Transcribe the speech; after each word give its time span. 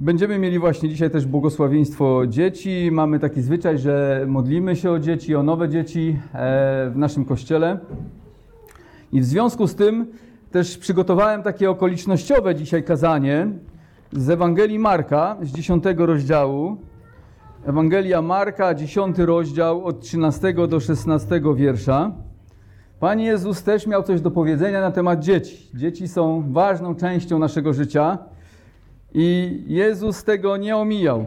Będziemy 0.00 0.38
mieli 0.38 0.58
właśnie 0.58 0.88
dzisiaj 0.88 1.10
też 1.10 1.26
błogosławieństwo 1.26 2.26
dzieci. 2.26 2.88
Mamy 2.92 3.18
taki 3.18 3.42
zwyczaj, 3.42 3.78
że 3.78 4.24
modlimy 4.28 4.76
się 4.76 4.90
o 4.90 4.98
dzieci, 4.98 5.34
o 5.34 5.42
nowe 5.42 5.68
dzieci 5.68 6.18
e, 6.32 6.90
w 6.90 6.96
naszym 6.96 7.24
kościele. 7.24 7.78
I 9.12 9.20
w 9.20 9.24
związku 9.24 9.66
z 9.66 9.74
tym 9.74 10.06
też 10.50 10.78
przygotowałem 10.78 11.42
takie 11.42 11.70
okolicznościowe 11.70 12.54
dzisiaj 12.54 12.84
kazanie 12.84 13.48
z 14.12 14.30
Ewangelii 14.30 14.78
Marka, 14.78 15.36
z 15.42 15.52
10 15.52 15.84
rozdziału. 15.96 16.76
Ewangelia 17.66 18.22
Marka, 18.22 18.74
10 18.74 19.18
rozdział 19.18 19.84
od 19.84 20.00
13 20.00 20.54
do 20.68 20.80
16 20.80 21.42
wiersza. 21.56 22.12
Pan 23.00 23.20
Jezus 23.20 23.62
też 23.62 23.86
miał 23.86 24.02
coś 24.02 24.20
do 24.20 24.30
powiedzenia 24.30 24.80
na 24.80 24.90
temat 24.90 25.20
dzieci. 25.20 25.70
Dzieci 25.74 26.08
są 26.08 26.52
ważną 26.52 26.94
częścią 26.94 27.38
naszego 27.38 27.72
życia 27.72 28.18
i 29.14 29.58
Jezus 29.66 30.24
tego 30.24 30.56
nie 30.56 30.76
omijał. 30.76 31.24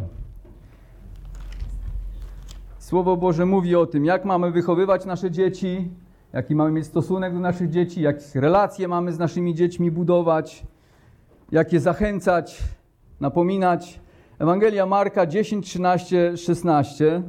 Słowo 2.79 3.17
Boże 3.17 3.45
mówi 3.45 3.75
o 3.75 3.85
tym, 3.85 4.05
jak 4.05 4.25
mamy 4.25 4.51
wychowywać 4.51 5.05
nasze 5.05 5.31
dzieci, 5.31 5.89
jaki 6.33 6.55
mamy 6.55 6.71
mieć 6.71 6.85
stosunek 6.85 7.33
do 7.33 7.39
naszych 7.39 7.69
dzieci, 7.69 8.01
jakie 8.01 8.23
relacje 8.35 8.87
mamy 8.87 9.13
z 9.13 9.19
naszymi 9.19 9.55
dziećmi 9.55 9.91
budować, 9.91 10.63
jak 11.51 11.73
je 11.73 11.79
zachęcać, 11.79 12.59
napominać. 13.19 13.99
Ewangelia 14.39 14.85
Marka 14.85 15.25
10, 15.25 15.65
13, 15.65 16.37
16. 16.37 17.21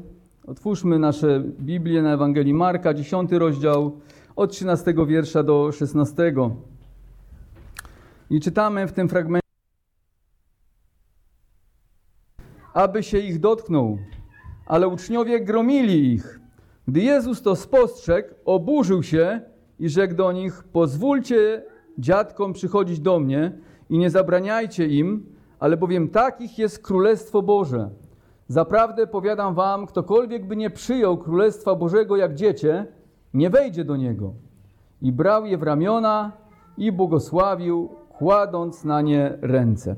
Otwórzmy 0.47 0.99
nasze 0.99 1.43
Biblię 1.61 2.03
na 2.03 2.15
Ewangelii 2.15 2.55
Marka, 2.55 2.95
10 2.95 3.33
rozdział, 3.33 4.01
od 4.37 4.53
13 4.53 4.95
wiersza 5.07 5.43
do 5.43 5.73
16. 5.73 6.35
I 8.31 8.41
czytamy 8.41 8.87
w 8.87 8.93
tym 8.93 9.09
fragmencie, 9.09 9.42
aby 12.75 13.03
się 13.03 13.19
ich 13.19 13.41
dotknął, 13.41 13.99
ale 14.67 14.89
uczniowie 14.89 15.41
gromili 15.41 16.13
ich. 16.13 16.41
Gdy 16.89 17.01
Jezus 17.01 17.43
to 17.43 17.57
spostrzegł, 17.57 18.29
oburzył 18.45 19.03
się 19.03 19.41
i 19.79 19.89
rzekł 19.89 20.15
do 20.15 20.33
nich: 20.33 20.65
Pozwólcie 20.73 21.63
dziadkom 21.99 22.53
przychodzić 22.53 23.01
do 23.01 23.21
mnie 23.21 23.53
i 23.91 23.99
nie 23.99 24.11
zabraniajcie 24.11 24.87
im, 24.87 25.27
ale 25.59 25.77
bowiem 25.77 26.09
takich 26.09 26.59
jest 26.59 26.83
Królestwo 26.83 27.43
Boże. 27.43 27.91
Zaprawdę 28.49 29.07
powiadam 29.07 29.55
wam, 29.55 29.87
ktokolwiek 29.87 30.47
by 30.47 30.57
nie 30.57 30.71
przyjął 30.71 31.19
Królestwa 31.19 31.75
Bożego 31.75 32.17
jak 32.17 32.35
dziecię, 32.35 32.87
nie 33.35 33.51
wejdzie 33.51 33.85
do 33.85 33.97
niego. 33.97 34.33
I 35.03 35.13
brał 35.13 35.47
je 35.47 35.59
w 35.59 35.63
ramiona 35.63 36.33
i 36.79 36.93
błogosławił, 36.93 37.89
kładąc 38.09 38.85
na 38.85 39.01
nie 39.01 39.39
ręce. 39.41 39.97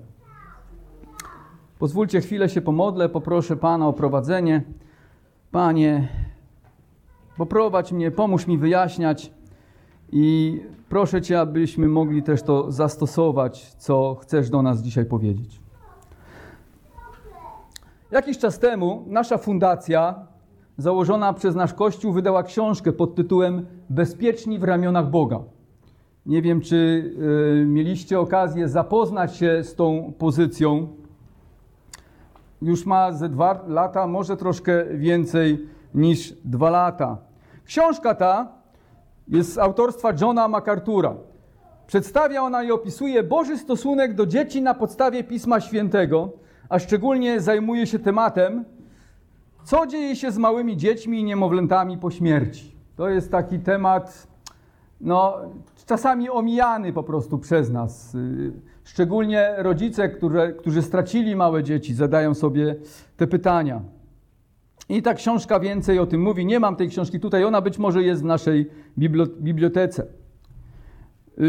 Pozwólcie 1.79 2.21
chwilę 2.21 2.49
się 2.49 2.61
pomodlę, 2.61 3.09
poproszę 3.09 3.57
Pana 3.57 3.89
o 3.89 3.93
prowadzenie. 3.93 4.63
Panie, 5.51 6.09
poprowadź 7.37 7.93
mnie, 7.93 8.11
pomóż 8.11 8.47
mi 8.47 8.59
wyjaśniać 8.59 9.31
i 10.13 10.61
proszę 10.89 11.23
Cię, 11.23 11.41
abyśmy 11.41 11.89
mogli 11.89 12.23
też 12.23 12.43
to 12.43 12.73
zastosować, 12.73 13.75
co 13.75 14.15
chcesz 14.15 14.51
do 14.51 14.63
nas 14.63 14.83
dzisiaj 14.83 15.05
powiedzieć. 15.05 15.61
Jakiś 18.11 18.39
czas 18.39 18.59
temu 18.59 19.05
nasza 19.07 19.39
fundacja, 19.39 20.15
założona 20.79 21.33
przez 21.33 21.55
nasz 21.55 21.75
Kościół, 21.75 22.13
wydała 22.13 22.43
książkę 22.43 22.93
pod 22.93 23.15
tytułem 23.15 23.67
Bezpieczni 23.91 24.59
w 24.59 24.65
ramionach 24.65 25.11
Boga. 25.11 25.41
Nie 26.27 26.43
wiem, 26.43 26.61
czy 26.61 26.77
y, 27.63 27.67
mieliście 27.67 28.21
okazję 28.21 28.69
zapoznać 28.69 29.37
się 29.37 29.65
z 29.65 29.75
tą 29.75 30.13
pozycją. 30.19 30.89
Już 32.65 32.87
ma 32.87 33.13
ze 33.13 33.29
dwa 33.29 33.65
lata, 33.67 34.07
może 34.07 34.37
troszkę 34.37 34.85
więcej 34.85 35.69
niż 35.95 36.33
dwa 36.45 36.71
lata. 36.71 37.19
Książka 37.65 38.15
ta 38.15 38.49
jest 39.29 39.53
z 39.53 39.59
autorstwa 39.59 40.13
Johna 40.21 40.49
MacArthur'a. 40.49 41.15
Przedstawia 41.87 42.43
ona 42.43 42.63
i 42.63 42.71
opisuje 42.71 43.23
Boży 43.23 43.59
stosunek 43.59 44.15
do 44.15 44.27
dzieci 44.27 44.63
na 44.63 44.75
podstawie 44.75 45.25
Pisma 45.25 45.61
Świętego, 45.61 46.31
a 46.69 46.79
szczególnie 46.79 47.41
zajmuje 47.41 47.87
się 47.87 47.99
tematem, 47.99 48.65
co 49.65 49.87
dzieje 49.87 50.17
się 50.17 50.31
z 50.31 50.39
małymi 50.39 50.77
dziećmi 50.77 51.21
i 51.21 51.25
niemowlętami 51.25 51.99
po 51.99 52.11
śmierci. 52.11 52.77
To 52.97 53.09
jest 53.09 53.31
taki 53.31 53.59
temat, 53.59 54.27
no, 55.05 55.37
czasami 55.87 56.31
omijany 56.31 56.93
po 56.93 57.03
prostu 57.03 57.39
przez 57.39 57.71
nas. 57.71 58.17
Szczególnie 58.85 59.55
rodzice, 59.59 60.09
którzy, 60.09 60.55
którzy 60.59 60.83
stracili 60.83 61.37
małe 61.37 61.63
dzieci, 61.63 61.95
zadają 61.95 62.35
sobie 62.35 62.77
te 63.17 63.27
pytania. 63.27 63.81
I 64.89 65.03
ta 65.03 65.15
książka 65.15 65.61
więcej 65.61 65.99
o 65.99 66.07
tym 66.07 66.23
mówi. 66.23 66.47
Nie 66.47 66.61
mam 66.61 66.77
tej 66.77 66.89
książki 66.89 67.21
tutaj, 67.21 67.45
ona 67.45 67.61
być 67.61 67.79
może 67.79 68.03
jest 68.03 68.23
w 68.23 68.25
naszej 68.25 68.71
bibliotece. 69.41 70.07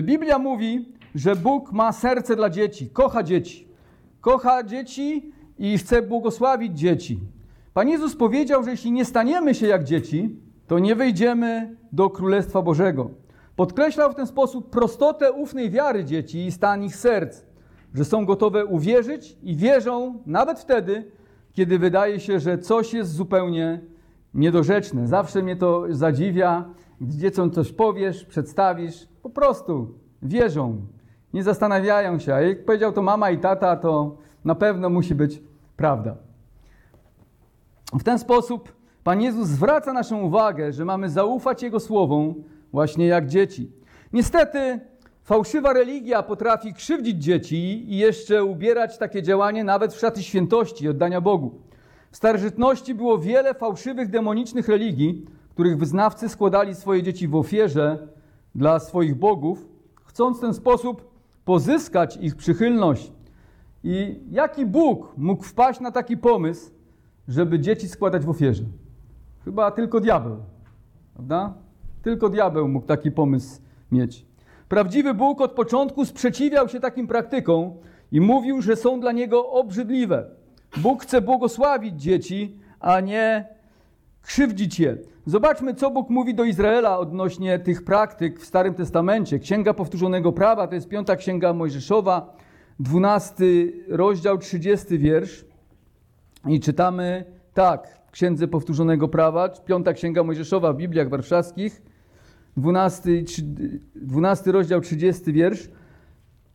Biblia 0.02 0.40
mówi, 0.40 0.94
że 1.16 1.36
Bóg 1.36 1.72
ma 1.72 1.92
serce 1.92 2.36
dla 2.36 2.50
dzieci, 2.50 2.90
kocha 2.90 3.24
dzieci. 3.24 3.68
Kocha 4.22 4.64
dzieci 4.64 5.32
i 5.60 5.78
chce 5.78 6.02
błogosławić 6.02 6.80
dzieci. 6.80 7.20
Pan 7.74 7.90
Jezus 7.90 8.16
powiedział, 8.16 8.64
że 8.64 8.72
jeśli 8.72 8.92
nie 8.92 9.06
staniemy 9.06 9.56
się 9.56 9.68
jak 9.68 9.84
dzieci, 9.84 10.40
to 10.68 10.80
nie 10.80 10.96
wejdziemy 10.96 11.76
do 11.92 12.10
Królestwa 12.10 12.62
Bożego. 12.62 13.25
Podkreślał 13.56 14.12
w 14.12 14.16
ten 14.16 14.28
sposób 14.28 14.70
prostotę 14.70 15.32
ufnej 15.32 15.70
wiary 15.70 16.06
dzieci 16.06 16.46
i 16.46 16.52
stan 16.52 16.84
ich 16.84 16.96
serc, 16.96 17.42
że 17.94 18.06
są 18.06 18.26
gotowe 18.26 18.66
uwierzyć 18.66 19.38
i 19.44 19.56
wierzą 19.56 20.20
nawet 20.26 20.60
wtedy, 20.60 21.12
kiedy 21.54 21.80
wydaje 21.80 22.20
się, 22.20 22.40
że 22.40 22.58
coś 22.58 22.94
jest 22.94 23.12
zupełnie 23.12 23.82
niedorzeczne. 24.34 25.08
Zawsze 25.08 25.44
mnie 25.44 25.56
to 25.56 25.84
zadziwia, 25.90 26.66
gdy 27.02 27.18
dzieciom 27.18 27.52
coś 27.52 27.72
powiesz, 27.72 28.26
przedstawisz, 28.26 29.08
po 29.22 29.30
prostu 29.30 29.94
wierzą, 30.22 30.82
nie 31.34 31.44
zastanawiają 31.44 32.20
się. 32.20 32.34
A 32.34 32.42
jak 32.42 32.66
powiedział 32.66 32.92
to 32.92 33.02
mama 33.02 33.32
i 33.32 33.38
tata, 33.38 33.76
to 33.76 34.18
na 34.46 34.56
pewno 34.56 34.90
musi 34.90 35.16
być 35.16 35.44
prawda. 35.78 36.16
W 37.94 38.04
ten 38.04 38.20
sposób 38.20 38.76
Pan 39.04 39.22
Jezus 39.22 39.48
zwraca 39.48 39.94
naszą 39.94 40.22
uwagę, 40.22 40.74
że 40.74 40.86
mamy 40.86 41.10
zaufać 41.10 41.64
Jego 41.64 41.80
słowom, 41.80 42.36
właśnie 42.76 43.08
jak 43.08 43.28
dzieci. 43.28 43.72
Niestety, 44.14 44.80
fałszywa 45.24 45.74
religia 45.74 46.24
potrafi 46.24 46.74
krzywdzić 46.74 47.24
dzieci 47.24 47.94
i 47.94 47.98
jeszcze 47.98 48.44
ubierać 48.44 48.98
takie 48.98 49.24
działanie 49.24 49.64
nawet 49.64 49.94
w 49.94 50.00
szaty 50.00 50.24
świętości 50.24 50.86
i 50.86 50.90
oddania 50.90 51.22
Bogu. 51.22 51.62
W 52.12 52.18
starożytności 52.18 52.96
było 52.96 53.18
wiele 53.18 53.54
fałszywych, 53.54 54.10
demonicznych 54.10 54.68
religii, 54.68 55.26
których 55.50 55.78
wyznawcy 55.78 56.30
składali 56.30 56.76
swoje 56.76 57.04
dzieci 57.04 57.28
w 57.28 57.36
ofierze 57.36 58.08
dla 58.56 58.80
swoich 58.80 59.16
bogów, 59.16 59.66
chcąc 60.06 60.38
w 60.38 60.42
ten 60.42 60.54
sposób 60.54 61.12
pozyskać 61.46 62.18
ich 62.18 62.36
przychylność. 62.36 63.12
I 63.84 64.20
jaki 64.32 64.66
Bóg 64.66 65.14
mógł 65.18 65.44
wpaść 65.44 65.80
na 65.80 65.92
taki 65.92 66.18
pomysł, 66.18 66.72
żeby 67.28 67.60
dzieci 67.60 67.88
składać 67.88 68.26
w 68.26 68.30
ofierze? 68.30 68.64
Chyba 69.46 69.72
tylko 69.72 70.00
diabeł, 70.00 70.38
prawda? 71.14 71.65
Tylko 72.06 72.30
diabeł 72.30 72.68
mógł 72.68 72.86
taki 72.86 73.12
pomysł 73.12 73.62
mieć. 73.92 74.26
Prawdziwy 74.70 75.14
Bóg 75.14 75.42
od 75.42 75.52
początku 75.52 76.06
sprzeciwiał 76.06 76.70
się 76.70 76.80
takim 76.80 77.08
praktykom 77.08 77.74
i 78.12 78.22
mówił, 78.22 78.62
że 78.62 78.76
są 78.76 79.00
dla 79.00 79.12
niego 79.12 79.50
obrzydliwe. 79.50 80.26
Bóg 80.78 81.04
chce 81.04 81.22
błogosławić 81.22 82.02
dzieci, 82.02 82.60
a 82.80 83.00
nie 83.00 83.48
krzywdzić 84.22 84.80
je. 84.80 84.98
Zobaczmy, 85.26 85.74
co 85.74 85.92
Bóg 85.92 86.10
mówi 86.10 86.36
do 86.36 86.44
Izraela 86.44 87.00
odnośnie 87.00 87.60
tych 87.60 87.84
praktyk 87.84 88.40
w 88.40 88.46
Starym 88.46 88.74
Testamencie. 88.74 89.40
Księga 89.40 89.74
Powtórzonego 89.74 90.32
Prawa, 90.32 90.68
to 90.68 90.76
jest 90.76 90.90
piąta 90.90 91.16
księga 91.16 91.54
Mojżeszowa, 91.54 92.34
12 92.80 93.46
rozdział, 93.88 94.38
30 94.38 95.00
wiersz. 95.00 95.46
I 96.48 96.60
czytamy 96.60 97.26
tak, 97.54 98.00
w 98.08 98.12
Księdze 98.12 98.48
Powtórzonego 98.48 99.08
Prawa, 99.08 99.50
piąta 99.50 99.94
księga 99.94 100.24
Mojżeszowa 100.24 100.74
w 100.74 100.78
Bibliach 100.78 101.10
Warszawskich, 101.10 101.95
12, 102.58 103.24
12 103.96 104.52
rozdział, 104.52 104.82
30 104.82 105.34
wiersz. 105.34 105.70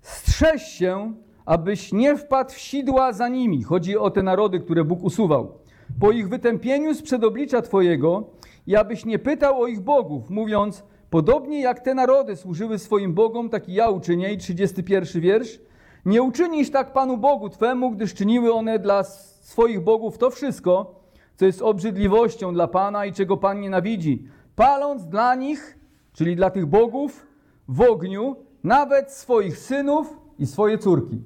Strzeż 0.00 0.62
się, 0.62 1.14
abyś 1.44 1.93
nie 1.93 2.17
wpadł 2.17 2.50
w 2.50 2.58
sidła 2.58 3.12
za 3.12 3.29
nimi. 3.29 3.62
Chodzi 3.62 3.99
o 3.99 4.11
te 4.11 4.23
narody, 4.23 4.61
które 4.61 4.85
Bóg 4.85 5.05
usuwał. 5.05 5.58
Po 6.00 6.11
ich 6.11 6.29
wytępieniu 6.29 6.94
z 6.94 7.02
przedoblicza 7.02 7.62
Twojego 7.62 8.31
i 8.67 8.76
abyś 8.76 9.05
nie 9.05 9.19
pytał 9.19 9.62
o 9.62 9.67
ich 9.67 9.81
bogów, 9.81 10.31
mówiąc, 10.31 10.85
podobnie 11.11 11.61
jak 11.61 11.81
te 11.81 11.94
narody 11.94 12.37
służyły 12.37 12.79
swoim 12.79 13.14
bogom, 13.14 13.49
tak 13.49 13.69
i 13.69 13.75
ja 13.75 13.88
uczynię. 13.88 14.32
I 14.32 14.38
31 14.38 15.23
wiersz. 15.23 15.61
Nie 16.05 16.23
uczynisz 16.23 16.70
tak 16.70 16.93
Panu 16.93 17.17
Bogu 17.17 17.49
Twemu, 17.49 17.91
gdyż 17.91 18.14
czyniły 18.14 18.53
one 18.53 18.79
dla 18.79 19.05
swoich 19.05 19.81
bogów 19.81 20.19
to 20.19 20.31
wszystko, 20.31 21.00
co 21.37 21.46
jest 21.46 21.62
obrzydliwością 21.62 22.55
dla 22.55 22.69
Pana 22.69 23.06
i 23.06 23.12
czego 23.12 23.37
Pan 23.37 23.61
nienawidzi, 23.61 24.25
paląc 24.56 25.06
dla 25.06 25.35
nich, 25.35 25.79
czyli 26.12 26.36
dla 26.36 26.50
tych 26.50 26.66
bogów, 26.66 27.26
w 27.68 27.80
ogniu 27.80 28.36
nawet 28.64 29.12
swoich 29.12 29.58
synów 29.58 30.16
i 30.38 30.46
swoje 30.46 30.78
córki. 30.78 31.24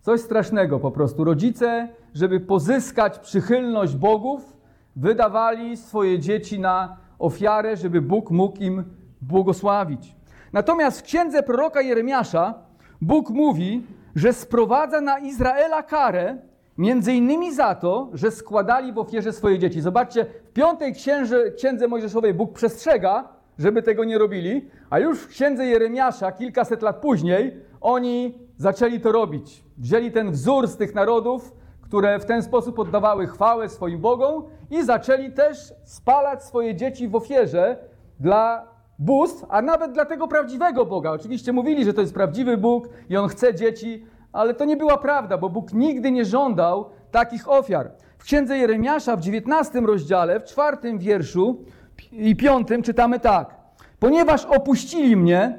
Coś 0.00 0.20
strasznego 0.20 0.80
po 0.80 0.90
prostu. 0.90 1.24
Rodzice, 1.24 1.88
żeby 2.14 2.40
pozyskać 2.40 3.18
przychylność 3.18 3.96
bogów, 3.96 4.56
wydawali 4.96 5.76
swoje 5.76 6.18
dzieci 6.18 6.60
na 6.60 6.96
ofiarę, 7.18 7.76
żeby 7.76 8.00
Bóg 8.00 8.30
mógł 8.30 8.58
im 8.58 8.84
błogosławić. 9.20 10.16
Natomiast 10.52 11.00
w 11.00 11.02
księdze 11.02 11.42
proroka 11.42 11.80
Jeremiasza 11.80 12.54
Bóg 13.00 13.30
mówi, 13.30 13.86
że 14.14 14.32
sprowadza 14.32 15.00
na 15.00 15.18
Izraela 15.18 15.82
karę, 15.82 16.38
między 16.78 17.12
innymi 17.12 17.54
za 17.54 17.74
to, 17.74 18.10
że 18.12 18.30
składali 18.30 18.92
w 18.92 18.98
ofierze 18.98 19.32
swoje 19.32 19.58
dzieci. 19.58 19.80
Zobaczcie, 19.80 20.24
w 20.24 20.52
piątej 20.52 20.94
księdze, 20.94 21.50
księdze 21.50 21.88
Mojżeszowej 21.88 22.34
Bóg 22.34 22.52
przestrzega, 22.52 23.28
żeby 23.58 23.82
tego 23.82 24.04
nie 24.04 24.18
robili, 24.18 24.68
a 24.90 24.98
już 24.98 25.20
w 25.20 25.28
księdze 25.28 25.66
Jeremiasza, 25.66 26.32
kilkaset 26.32 26.82
lat 26.82 26.96
później, 26.96 27.56
oni 27.80 28.38
zaczęli 28.56 29.00
to 29.00 29.12
robić. 29.12 29.64
Wzięli 29.78 30.10
ten 30.12 30.30
wzór 30.30 30.68
z 30.68 30.76
tych 30.76 30.94
narodów, 30.94 31.52
które 31.80 32.18
w 32.18 32.24
ten 32.24 32.42
sposób 32.42 32.78
oddawały 32.78 33.26
chwałę 33.26 33.68
swoim 33.68 34.00
Bogom 34.00 34.44
i 34.70 34.82
zaczęli 34.82 35.32
też 35.32 35.74
spalać 35.84 36.44
swoje 36.44 36.74
dzieci 36.74 37.08
w 37.08 37.16
ofierze 37.16 37.76
dla 38.20 38.72
bóstw, 38.98 39.44
a 39.48 39.62
nawet 39.62 39.92
dla 39.92 40.04
tego 40.04 40.28
prawdziwego 40.28 40.86
Boga. 40.86 41.10
Oczywiście 41.10 41.52
mówili, 41.52 41.84
że 41.84 41.94
to 41.94 42.00
jest 42.00 42.14
prawdziwy 42.14 42.56
Bóg 42.56 42.88
i 43.08 43.16
On 43.16 43.28
chce 43.28 43.54
dzieci, 43.54 44.06
ale 44.32 44.54
to 44.54 44.64
nie 44.64 44.76
była 44.76 44.98
prawda, 44.98 45.38
bo 45.38 45.48
Bóg 45.48 45.72
nigdy 45.72 46.10
nie 46.10 46.24
żądał 46.24 46.90
takich 47.10 47.50
ofiar. 47.50 47.90
W 48.18 48.24
księdze 48.24 48.58
Jeremiasza 48.58 49.16
w 49.16 49.20
19 49.20 49.80
rozdziale, 49.80 50.40
w 50.40 50.44
czwartym 50.44 50.98
wierszu 50.98 51.64
i 52.12 52.36
piątym 52.36 52.82
czytamy 52.82 53.20
tak. 53.20 53.56
Ponieważ 53.98 54.44
opuścili 54.44 55.16
mnie 55.16 55.58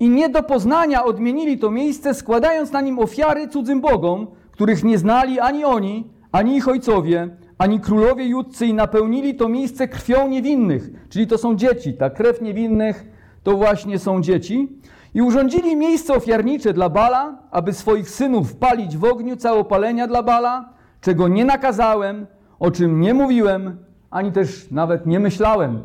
i 0.00 0.08
nie 0.08 0.28
do 0.28 0.42
poznania 0.42 1.04
odmienili 1.04 1.58
to 1.58 1.70
miejsce, 1.70 2.14
składając 2.14 2.72
na 2.72 2.80
nim 2.80 2.98
ofiary 2.98 3.48
cudzym 3.48 3.80
bogom, 3.80 4.26
których 4.50 4.84
nie 4.84 4.98
znali 4.98 5.40
ani 5.40 5.64
oni, 5.64 6.10
ani 6.32 6.56
ich 6.56 6.68
ojcowie, 6.68 7.28
ani 7.58 7.80
królowie 7.80 8.24
judcy 8.24 8.66
i 8.66 8.74
napełnili 8.74 9.34
to 9.34 9.48
miejsce 9.48 9.88
krwią 9.88 10.28
niewinnych, 10.28 10.90
czyli 11.08 11.26
to 11.26 11.38
są 11.38 11.56
dzieci. 11.56 11.94
Ta 11.94 12.10
krew 12.10 12.40
niewinnych 12.40 13.04
to 13.42 13.56
właśnie 13.56 13.98
są 13.98 14.22
dzieci. 14.22 14.68
I 15.14 15.22
urządzili 15.22 15.76
miejsce 15.76 16.14
ofiarnicze 16.14 16.72
dla 16.72 16.88
Bala, 16.88 17.38
aby 17.50 17.72
swoich 17.72 18.10
synów 18.10 18.56
palić 18.56 18.96
w 18.96 19.04
ogniu 19.04 19.36
całopalenia 19.36 20.06
dla 20.06 20.22
Bala, 20.22 20.72
czego 21.00 21.28
nie 21.28 21.44
nakazałem, 21.44 22.26
o 22.58 22.70
czym 22.70 23.00
nie 23.00 23.14
mówiłem, 23.14 23.76
ani 24.10 24.32
też 24.32 24.70
nawet 24.70 25.06
nie 25.06 25.20
myślałem, 25.20 25.80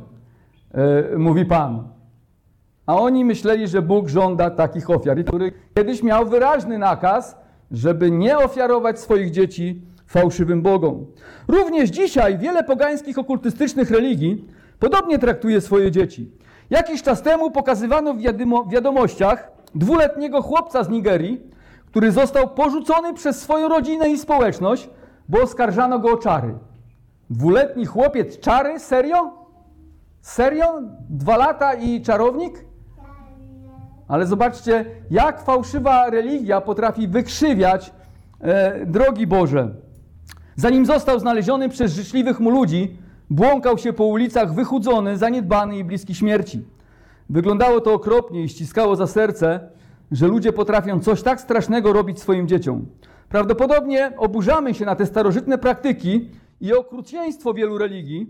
yy, 0.74 1.18
mówi 1.18 1.45
Pan. 1.45 1.88
A 2.86 2.95
oni 2.95 3.25
myśleli, 3.25 3.68
że 3.68 3.81
Bóg 3.81 4.10
żąda 4.10 4.50
takich 4.50 4.89
ofiar, 4.89 5.25
który 5.25 5.51
kiedyś 5.75 6.04
miał 6.04 6.25
wyraźny 6.25 6.77
nakaz, 6.77 7.38
żeby 7.72 8.12
nie 8.12 8.38
ofiarować 8.38 9.00
swoich 9.00 9.31
dzieci 9.31 9.81
fałszywym 10.07 10.62
bogom. 10.62 11.06
Również 11.48 11.89
dzisiaj 11.89 12.38
wiele 12.38 12.63
pogańskich 12.63 13.18
okultystycznych 13.18 13.92
religii 13.92 14.45
podobnie 14.80 15.19
traktuje 15.19 15.62
swoje 15.62 15.92
dzieci. 15.92 16.31
Jakiś 16.69 17.04
czas 17.04 17.22
temu 17.22 17.51
pokazywano 17.51 18.13
w 18.13 18.22
wiadomościach 18.69 19.51
dwuletniego 19.75 20.42
chłopca 20.42 20.83
z 20.83 20.89
Nigerii, 20.89 21.42
który 21.88 22.12
został 22.12 22.50
porzucony 22.50 23.13
przez 23.13 23.42
swoją 23.42 23.68
rodzinę 23.69 24.10
i 24.10 24.18
społeczność, 24.18 24.89
bo 25.30 25.42
oskarżano 25.42 26.00
go 26.00 26.12
o 26.12 26.18
czary. 26.18 26.56
Dwuletni 27.30 27.86
chłopiec 27.86 28.39
czary? 28.39 28.80
Serio? 28.80 29.31
Serio? 30.22 30.81
Dwa 31.10 31.38
lata 31.38 31.74
i 31.74 32.01
czarownik? 32.01 32.66
Ale 34.07 34.25
zobaczcie, 34.25 34.86
jak 35.12 35.42
fałszywa 35.42 36.10
religia 36.10 36.62
potrafi 36.62 37.07
wykrzywiać 37.07 37.94
e, 38.42 38.86
drogi 38.86 39.27
Boże. 39.27 39.75
Zanim 40.56 40.86
został 40.86 41.19
znaleziony 41.19 41.69
przez 41.69 41.94
życzliwych 41.94 42.39
mu 42.39 42.50
ludzi, 42.50 42.98
błąkał 43.30 43.77
się 43.77 43.94
po 43.94 44.06
ulicach 44.06 44.54
wychudzony, 44.54 45.18
zaniedbany 45.18 45.77
i 45.77 45.83
bliski 45.83 46.16
śmierci. 46.16 46.66
Wyglądało 47.30 47.81
to 47.81 47.94
okropnie 47.94 48.44
i 48.44 48.50
ściskało 48.50 48.95
za 48.95 49.07
serce, 49.07 49.60
że 50.12 50.27
ludzie 50.27 50.54
potrafią 50.54 51.00
coś 51.00 51.22
tak 51.22 51.42
strasznego 51.42 51.94
robić 51.94 52.19
swoim 52.19 52.48
dzieciom. 52.48 52.86
Prawdopodobnie 53.30 54.12
oburzamy 54.18 54.74
się 54.74 54.86
na 54.86 54.95
te 54.95 55.06
starożytne 55.06 55.57
praktyki 55.57 56.30
i 56.61 56.73
okrucieństwo 56.73 57.53
wielu 57.53 57.77
religii, 57.77 58.29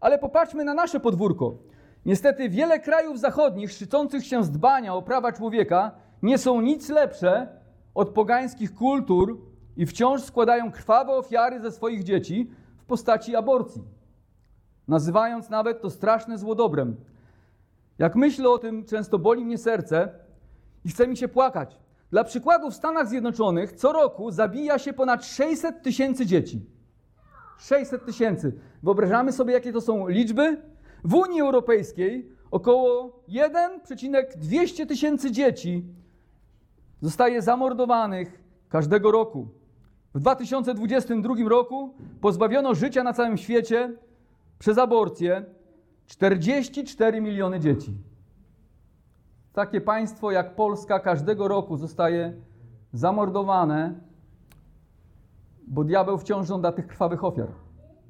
ale 0.00 0.18
popatrzmy 0.18 0.64
na 0.64 0.74
nasze 0.74 1.00
podwórko. 1.00 1.58
Niestety 2.06 2.48
wiele 2.48 2.80
krajów 2.80 3.20
zachodnich 3.20 3.72
szczycących 3.72 4.26
się 4.26 4.44
z 4.44 4.50
dbania 4.50 4.94
o 4.94 5.02
prawa 5.02 5.32
człowieka 5.32 5.90
nie 6.22 6.38
są 6.38 6.60
nic 6.60 6.88
lepsze 6.88 7.48
od 7.94 8.10
pogańskich 8.10 8.74
kultur 8.74 9.38
i 9.76 9.86
wciąż 9.86 10.22
składają 10.22 10.72
krwawe 10.72 11.12
ofiary 11.12 11.60
ze 11.60 11.72
swoich 11.72 12.04
dzieci 12.04 12.50
w 12.76 12.84
postaci 12.84 13.36
aborcji, 13.36 13.82
nazywając 14.88 15.50
nawet 15.50 15.82
to 15.82 15.90
straszne 15.90 16.38
zło 16.38 16.54
dobrem. 16.54 16.96
Jak 17.98 18.16
myślę 18.16 18.50
o 18.50 18.58
tym, 18.58 18.84
często 18.84 19.18
boli 19.18 19.44
mnie 19.44 19.58
serce 19.58 20.08
i 20.84 20.88
chce 20.88 21.08
mi 21.08 21.16
się 21.16 21.28
płakać. 21.28 21.78
Dla 22.10 22.24
przykładu 22.24 22.70
w 22.70 22.74
Stanach 22.74 23.08
Zjednoczonych 23.08 23.72
co 23.72 23.92
roku 23.92 24.30
zabija 24.30 24.78
się 24.78 24.92
ponad 24.92 25.24
600 25.24 25.82
tysięcy 25.82 26.26
dzieci. 26.26 26.66
600 27.60 28.04
tysięcy. 28.04 28.52
Wyobrażamy 28.82 29.32
sobie, 29.32 29.52
jakie 29.52 29.72
to 29.72 29.80
są 29.80 30.08
liczby? 30.08 30.62
W 31.04 31.14
Unii 31.14 31.40
Europejskiej 31.40 32.30
około 32.50 33.20
1,200 33.28 34.86
tysięcy 34.86 35.30
dzieci 35.30 35.84
zostaje 37.00 37.42
zamordowanych 37.42 38.40
każdego 38.68 39.10
roku. 39.10 39.48
W 40.14 40.20
2022 40.20 41.34
roku 41.48 41.94
pozbawiono 42.20 42.74
życia 42.74 43.02
na 43.02 43.12
całym 43.12 43.36
świecie 43.36 43.96
przez 44.58 44.78
aborcję 44.78 45.44
44 46.06 47.20
miliony 47.20 47.60
dzieci. 47.60 47.94
Takie 49.52 49.80
państwo 49.80 50.30
jak 50.30 50.54
Polska 50.54 51.00
każdego 51.00 51.48
roku 51.48 51.76
zostaje 51.76 52.34
zamordowane, 52.92 54.00
bo 55.70 55.84
diabeł 55.84 56.18
wciąż 56.18 56.48
żąda 56.48 56.72
tych 56.72 56.86
krwawych 56.86 57.24
ofiar 57.24 57.48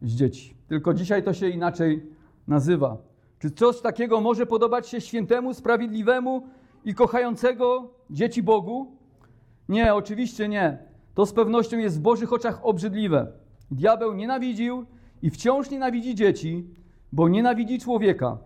z 0.02 0.14
dzieci. 0.14 0.54
Tylko 0.68 0.94
dzisiaj 0.94 1.22
to 1.22 1.32
się 1.32 1.48
inaczej 1.48 2.06
nazywa. 2.48 2.96
Czy 3.38 3.50
coś 3.50 3.80
takiego 3.80 4.20
może 4.20 4.46
podobać 4.46 4.88
się 4.88 5.00
świętemu, 5.00 5.54
sprawiedliwemu 5.54 6.46
i 6.84 6.94
kochającego 6.94 7.90
dzieci 8.10 8.42
Bogu? 8.42 8.96
Nie, 9.68 9.94
oczywiście 9.94 10.48
nie. 10.48 10.78
To 11.14 11.26
z 11.26 11.32
pewnością 11.32 11.78
jest 11.78 11.98
w 11.98 12.00
Bożych 12.00 12.32
oczach 12.32 12.60
obrzydliwe. 12.62 13.32
Diabeł 13.70 14.14
nienawidził 14.14 14.86
i 15.22 15.30
wciąż 15.30 15.70
nienawidzi 15.70 16.14
dzieci, 16.14 16.66
bo 17.12 17.28
nienawidzi 17.28 17.78
człowieka. 17.78 18.38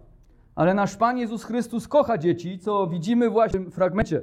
Ale 0.55 0.75
nasz 0.75 0.97
Pan 0.97 1.19
Jezus 1.19 1.45
Chrystus 1.45 1.89
kocha 1.89 2.19
dzieci, 2.19 2.59
co 2.59 2.87
widzimy 2.87 3.31
właśnie 3.31 3.61
w 3.61 3.71
fragmencie. 3.71 4.23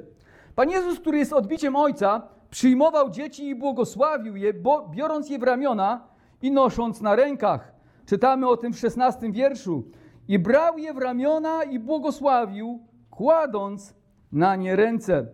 Pan 0.54 0.70
Jezus, 0.70 1.00
który 1.00 1.18
jest 1.18 1.32
odbiciem 1.32 1.76
Ojca, 1.76 2.28
przyjmował 2.52 3.10
dzieci 3.10 3.48
i 3.48 3.54
błogosławił 3.54 4.36
je, 4.36 4.52
biorąc 4.90 5.30
je 5.30 5.38
w 5.38 5.42
ramiona 5.42 6.00
i 6.42 6.50
nosząc 6.50 7.00
na 7.00 7.16
rękach. 7.16 7.72
Czytamy 8.06 8.48
o 8.48 8.56
tym 8.56 8.72
w 8.72 8.78
szesnastym 8.78 9.32
wierszu. 9.32 9.84
I 10.28 10.38
brał 10.38 10.78
je 10.78 10.94
w 10.94 10.98
ramiona 10.98 11.64
i 11.64 11.78
błogosławił, 11.78 12.80
kładąc 13.10 13.94
na 14.32 14.56
nie 14.56 14.76
ręce. 14.76 15.26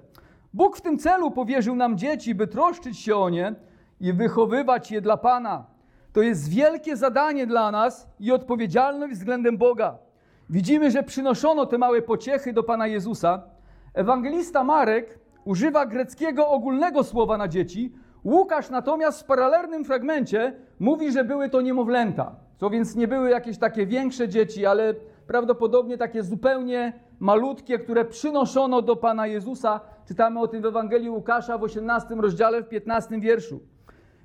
Bóg 0.55 0.77
w 0.77 0.81
tym 0.81 0.99
celu 0.99 1.31
powierzył 1.31 1.77
nam 1.77 1.99
dzieci, 1.99 2.35
by 2.35 2.47
troszczyć 2.47 2.99
się 2.99 3.17
o 3.17 3.29
nie 3.29 3.55
i 4.01 4.13
wychowywać 4.13 4.91
je 4.91 5.01
dla 5.01 5.17
Pana. 5.17 5.67
To 6.13 6.23
jest 6.23 6.49
wielkie 6.49 6.97
zadanie 6.97 7.47
dla 7.47 7.71
nas 7.71 8.09
i 8.21 8.33
odpowiedzialność 8.33 9.15
względem 9.15 9.59
Boga. 9.59 9.99
Widzimy, 10.51 10.91
że 10.91 11.03
przynoszono 11.03 11.67
te 11.67 11.79
małe 11.79 12.03
pociechy 12.03 12.53
do 12.53 12.63
Pana 12.63 12.87
Jezusa. 12.87 13.43
Ewangelista 13.95 14.65
Marek 14.65 15.19
używa 15.45 15.87
greckiego 15.87 16.49
ogólnego 16.49 17.05
słowa 17.05 17.39
na 17.39 17.49
dzieci. 17.49 17.93
Łukasz 18.25 18.71
natomiast 18.71 19.21
w 19.21 19.25
paralelnym 19.25 19.85
fragmencie 19.85 20.53
mówi, 20.81 21.13
że 21.13 21.25
były 21.25 21.49
to 21.49 21.61
niemowlęta. 21.61 22.37
Co 22.57 22.71
więc 22.71 22.97
nie 22.97 23.09
były 23.09 23.31
jakieś 23.31 23.59
takie 23.59 23.87
większe 23.87 24.29
dzieci, 24.29 24.67
ale 24.67 24.95
prawdopodobnie 25.27 25.99
takie 25.99 26.23
zupełnie 26.23 26.93
malutkie, 27.21 27.79
które 27.79 28.05
przynoszono 28.05 28.83
do 28.83 28.97
Pana 28.97 29.27
Jezusa. 29.27 29.81
Czytamy 30.09 30.41
o 30.41 30.49
tym 30.49 30.63
w 30.63 30.67
Ewangelii 30.67 31.11
Łukasza 31.11 31.59
w 31.59 31.63
18 31.63 32.15
rozdziale, 32.15 32.63
w 32.63 32.69
15 32.69 33.21
wierszu. 33.21 33.61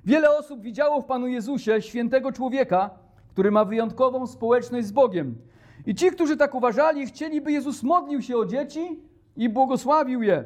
Wiele 0.04 0.38
osób 0.38 0.60
widziało 0.60 1.00
w 1.00 1.04
Panu 1.04 1.26
Jezusie 1.26 1.82
świętego 1.82 2.32
człowieka, 2.32 2.90
który 3.32 3.50
ma 3.50 3.64
wyjątkową 3.64 4.26
społeczność 4.26 4.86
z 4.86 4.92
Bogiem. 4.92 5.34
I 5.86 5.94
ci, 5.94 6.10
którzy 6.10 6.36
tak 6.36 6.54
uważali, 6.54 7.06
chcieliby 7.06 7.52
Jezus 7.52 7.82
modlił 7.82 8.22
się 8.22 8.36
o 8.36 8.46
dzieci 8.46 9.00
i 9.36 9.48
błogosławił 9.48 10.22
je. 10.22 10.44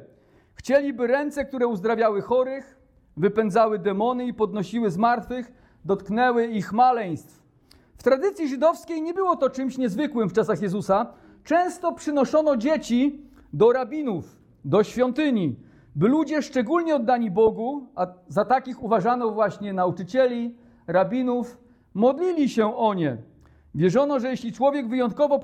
Chcieliby 0.58 1.06
ręce, 1.06 1.44
które 1.44 1.66
uzdrawiały 1.66 2.22
chorych, 2.22 2.78
wypędzały 3.16 3.78
demony 3.78 4.26
i 4.26 4.34
podnosiły 4.34 4.90
zmartwych, 4.90 5.52
dotknęły 5.84 6.46
ich 6.46 6.72
maleństw. 6.72 7.42
W 7.96 8.02
tradycji 8.02 8.48
żydowskiej 8.48 9.02
nie 9.02 9.14
było 9.14 9.36
to 9.36 9.50
czymś 9.50 9.78
niezwykłym 9.78 10.28
w 10.28 10.32
czasach 10.32 10.62
Jezusa. 10.62 11.06
Często 11.44 11.92
przynoszono 11.92 12.56
dzieci 12.56 13.22
do 13.52 13.72
rabinów, 13.72 14.36
do 14.64 14.84
świątyni, 14.84 15.56
by 15.96 16.08
ludzie 16.08 16.42
szczególnie 16.42 16.96
oddani 16.96 17.30
Bogu, 17.30 17.86
a 17.94 18.06
za 18.28 18.44
takich 18.44 18.82
uważano 18.82 19.30
właśnie 19.30 19.72
nauczycieli, 19.72 20.54
rabinów, 20.86 21.58
modlili 21.94 22.48
się 22.48 22.76
o 22.76 22.94
nie. 22.94 23.16
Wierzono, 23.74 24.20
że 24.20 24.30
jeśli 24.30 24.52
człowiek 24.52 24.88
wyjątkowo 24.88 25.38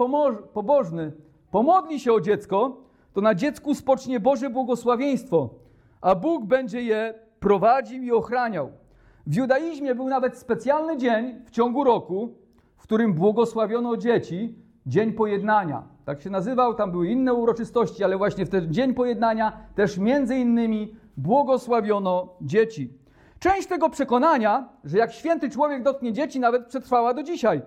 pobożny 0.52 1.12
pomodli 1.50 2.00
się 2.00 2.12
o 2.12 2.21
dziecko, 2.21 2.83
to 3.14 3.21
na 3.21 3.35
dziecku 3.35 3.75
spocznie 3.75 4.21
Boże 4.21 4.50
błogosławieństwo, 4.50 5.50
a 6.00 6.14
Bóg 6.14 6.44
będzie 6.44 6.83
je 6.83 7.14
prowadził 7.40 8.02
i 8.02 8.12
ochraniał. 8.12 8.73
W 9.26 9.35
judaizmie 9.35 9.94
był 9.94 10.09
nawet 10.09 10.38
specjalny 10.38 10.97
dzień 10.97 11.40
w 11.47 11.50
ciągu 11.50 11.85
roku, 11.85 12.35
w 12.76 12.83
którym 12.83 13.14
błogosławiono 13.14 13.97
dzieci, 13.97 14.54
Dzień 14.87 15.12
Pojednania. 15.12 15.83
Tak 16.04 16.23
się 16.23 16.30
nazywał, 16.30 16.75
tam 16.75 16.90
były 16.90 17.09
inne 17.09 17.35
uroczystości, 17.35 18.04
ale 18.04 18.18
właśnie 18.18 18.47
w 18.47 18.49
ten 18.49 18.73
Dzień 18.73 18.94
Pojednania 18.94 19.52
też 19.75 19.99
między 19.99 20.37
innymi 20.37 20.97
błogosławiono 21.16 22.28
dzieci. 22.40 22.92
Część 23.38 23.68
tego 23.68 23.90
przekonania, 23.90 24.68
że 24.85 24.99
jak 24.99 25.12
święty 25.12 25.50
człowiek 25.50 25.83
dotknie 25.83 26.12
dzieci, 26.12 26.40
nawet 26.40 26.66
przetrwała 26.66 27.14
do 27.14 27.23
dzisiaj. 27.23 27.62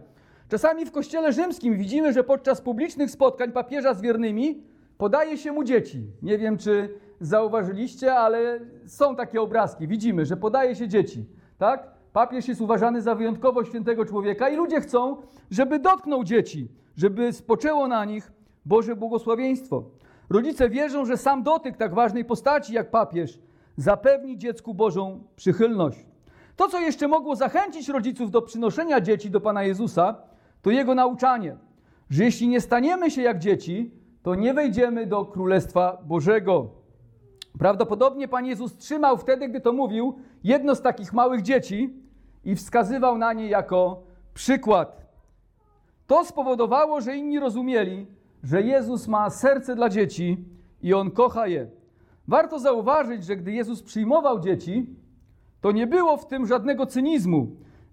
Czasami 0.50 0.86
w 0.86 0.92
kościele 0.92 1.34
rzymskim 1.34 1.78
widzimy, 1.78 2.14
że 2.14 2.24
podczas 2.24 2.62
publicznych 2.62 3.12
spotkań 3.12 3.52
papieża 3.52 3.94
z 3.94 4.02
wiernymi 4.02 4.64
podaje 4.98 5.38
się 5.38 5.52
mu 5.52 5.64
dzieci. 5.64 6.12
Nie 6.22 6.38
wiem, 6.38 6.58
czy 6.58 7.00
zauważyliście, 7.20 8.16
ale 8.16 8.60
są 8.86 9.16
takie 9.16 9.42
obrazki. 9.42 9.88
Widzimy, 9.88 10.26
że 10.26 10.38
podaje 10.38 10.76
się 10.76 10.88
dzieci. 10.88 11.26
Tak? 11.58 11.88
Papież 12.14 12.48
jest 12.48 12.62
uważany 12.62 13.02
za 13.02 13.16
wyjątkowo 13.16 13.64
świętego 13.64 14.06
człowieka 14.06 14.50
i 14.50 14.56
ludzie 14.56 14.82
chcą, 14.82 15.18
żeby 15.52 15.80
dotknął 15.80 16.24
dzieci, 16.24 16.68
żeby 16.96 17.34
spoczęło 17.34 17.88
na 17.88 18.06
nich 18.06 18.32
Boże 18.66 18.96
błogosławieństwo. 18.96 19.84
Rodzice 20.30 20.70
wierzą, 20.70 21.06
że 21.06 21.18
sam 21.18 21.44
dotyk 21.44 21.78
tak 21.78 21.94
ważnej 21.94 22.26
postaci 22.26 22.74
jak 22.74 22.92
papież 22.92 23.40
zapewni 23.78 24.38
dziecku 24.38 24.74
Bożą 24.74 25.24
przychylność. 25.36 26.06
To, 26.56 26.68
co 26.68 26.80
jeszcze 26.80 27.08
mogło 27.08 27.36
zachęcić 27.36 27.90
rodziców 27.90 28.32
do 28.32 28.42
przynoszenia 28.42 29.02
dzieci 29.02 29.30
do 29.30 29.42
Pana 29.42 29.64
Jezusa, 29.64 30.16
to 30.62 30.72
Jego 30.72 30.96
nauczanie, 30.96 31.58
że 32.10 32.24
jeśli 32.24 32.48
nie 32.48 32.62
staniemy 32.62 33.12
się 33.12 33.22
jak 33.22 33.40
dzieci, 33.40 33.92
to 34.28 34.36
nie 34.36 34.54
wejdziemy 34.54 35.06
do 35.06 35.26
Królestwa 35.26 35.98
Bożego. 36.06 36.70
Prawdopodobnie 37.60 38.28
Pan 38.28 38.46
Jezus 38.46 38.78
trzymał 38.78 39.18
wtedy, 39.18 39.50
gdy 39.50 39.62
to 39.62 39.74
mówił, 39.74 40.20
jedno 40.44 40.76
z 40.76 40.82
takich 40.82 41.14
małych 41.14 41.42
dzieci 41.42 41.94
i 42.46 42.56
wskazywał 42.56 43.18
na 43.18 43.34
nie 43.34 43.48
jako 43.48 44.04
przykład. 44.34 45.06
To 46.08 46.26
spowodowało, 46.26 47.02
że 47.02 47.16
inni 47.16 47.40
rozumieli, 47.40 48.08
że 48.44 48.62
Jezus 48.62 49.08
ma 49.08 49.30
serce 49.30 49.76
dla 49.76 49.90
dzieci 49.90 50.38
i 50.82 50.94
On 50.94 51.12
kocha 51.12 51.48
je. 51.48 51.68
Warto 52.28 52.60
zauważyć, 52.60 53.26
że 53.26 53.36
gdy 53.36 53.52
Jezus 53.52 53.84
przyjmował 53.84 54.40
dzieci, 54.40 54.96
to 55.62 55.72
nie 55.72 55.88
było 55.88 56.18
w 56.18 56.28
tym 56.28 56.48
żadnego 56.48 56.86
cynizmu, 56.86 57.48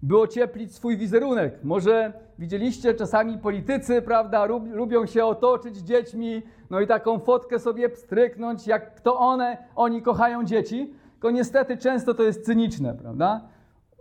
by 0.05 0.17
ocieplić 0.17 0.75
swój 0.75 0.97
wizerunek. 0.97 1.63
Może 1.63 2.13
widzieliście 2.39 2.93
czasami 2.93 3.37
politycy, 3.37 4.01
prawda, 4.01 4.45
lubią 4.73 5.05
się 5.05 5.25
otoczyć 5.25 5.77
dziećmi, 5.77 6.41
no 6.69 6.79
i 6.79 6.87
taką 6.87 7.19
fotkę 7.19 7.59
sobie 7.59 7.89
pstryknąć, 7.89 8.67
jak 8.67 9.01
to 9.01 9.19
one, 9.19 9.57
oni 9.75 10.01
kochają 10.01 10.43
dzieci. 10.43 10.93
Tylko 11.11 11.31
niestety 11.31 11.77
często 11.77 12.13
to 12.13 12.23
jest 12.23 12.45
cyniczne, 12.45 12.93
prawda? 12.93 13.41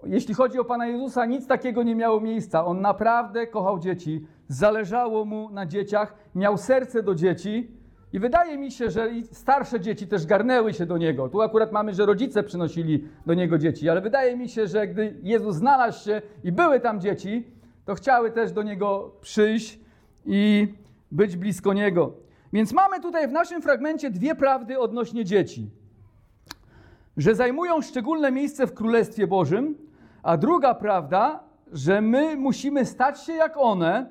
Jeśli 0.07 0.35
chodzi 0.35 0.59
o 0.59 0.65
Pana 0.65 0.87
Jezusa, 0.87 1.27
nic 1.27 1.47
takiego 1.47 1.83
nie 1.83 1.95
miało 1.95 2.21
miejsca. 2.21 2.67
On 2.67 2.81
naprawdę 2.81 3.47
kochał 3.47 3.79
dzieci, 3.79 4.27
zależało 4.49 5.25
mu 5.25 5.51
na 5.51 5.67
dzieciach, 5.67 6.15
miał 6.35 6.59
serce 6.59 7.03
do 7.03 7.15
dzieci 7.15 7.71
i 8.15 8.19
wydaje 8.19 8.59
mi 8.59 8.71
się, 8.71 8.91
że 8.91 9.11
starsze 9.33 9.81
dzieci 9.81 10.07
też 10.07 10.27
garnęły 10.27 10.75
się 10.75 10.87
do 10.87 10.99
niego. 10.99 11.29
Tu 11.29 11.43
akurat 11.43 11.73
mamy, 11.73 11.95
że 11.95 12.07
rodzice 12.07 12.43
przynosili 12.43 13.09
do 13.27 13.35
niego 13.35 13.59
dzieci, 13.59 13.89
ale 13.89 14.01
wydaje 14.01 14.37
mi 14.37 14.49
się, 14.49 14.67
że 14.67 14.87
gdy 14.87 15.17
Jezus 15.23 15.57
znalazł 15.57 16.05
się 16.05 16.23
i 16.45 16.53
były 16.53 16.81
tam 16.81 17.01
dzieci, 17.01 17.47
to 17.85 17.95
chciały 17.95 18.31
też 18.31 18.53
do 18.53 18.63
niego 18.63 19.13
przyjść 19.21 19.81
i 20.27 20.69
być 21.13 21.37
blisko 21.37 21.73
niego. 21.73 22.13
Więc 22.53 22.73
mamy 22.73 23.01
tutaj 23.01 23.29
w 23.29 23.33
naszym 23.33 23.63
fragmencie 23.63 24.11
dwie 24.11 24.35
prawdy 24.35 24.79
odnośnie 24.79 25.25
dzieci. 25.25 25.71
Że 27.17 27.35
zajmują 27.35 27.83
szczególne 27.83 28.33
miejsce 28.33 28.67
w 28.67 28.75
Królestwie 28.75 29.27
Bożym, 29.27 29.75
a 30.23 30.37
druga 30.37 30.75
prawda, 30.75 31.45
że 31.73 32.01
my 32.01 32.37
musimy 32.37 32.87
stać 32.87 33.23
się 33.23 33.33
jak 33.33 33.57
one, 33.57 34.07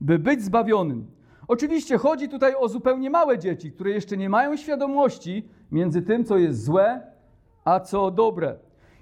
by 0.00 0.18
być 0.18 0.42
zbawionym. 0.42 1.17
Oczywiście 1.48 1.98
chodzi 1.98 2.28
tutaj 2.28 2.54
o 2.54 2.68
zupełnie 2.68 3.10
małe 3.10 3.38
dzieci, 3.38 3.72
które 3.72 3.90
jeszcze 3.90 4.16
nie 4.16 4.28
mają 4.28 4.56
świadomości 4.56 5.48
między 5.72 6.02
tym, 6.02 6.24
co 6.24 6.38
jest 6.38 6.64
złe, 6.64 7.12
a 7.64 7.80
co 7.80 8.10
dobre. 8.10 8.56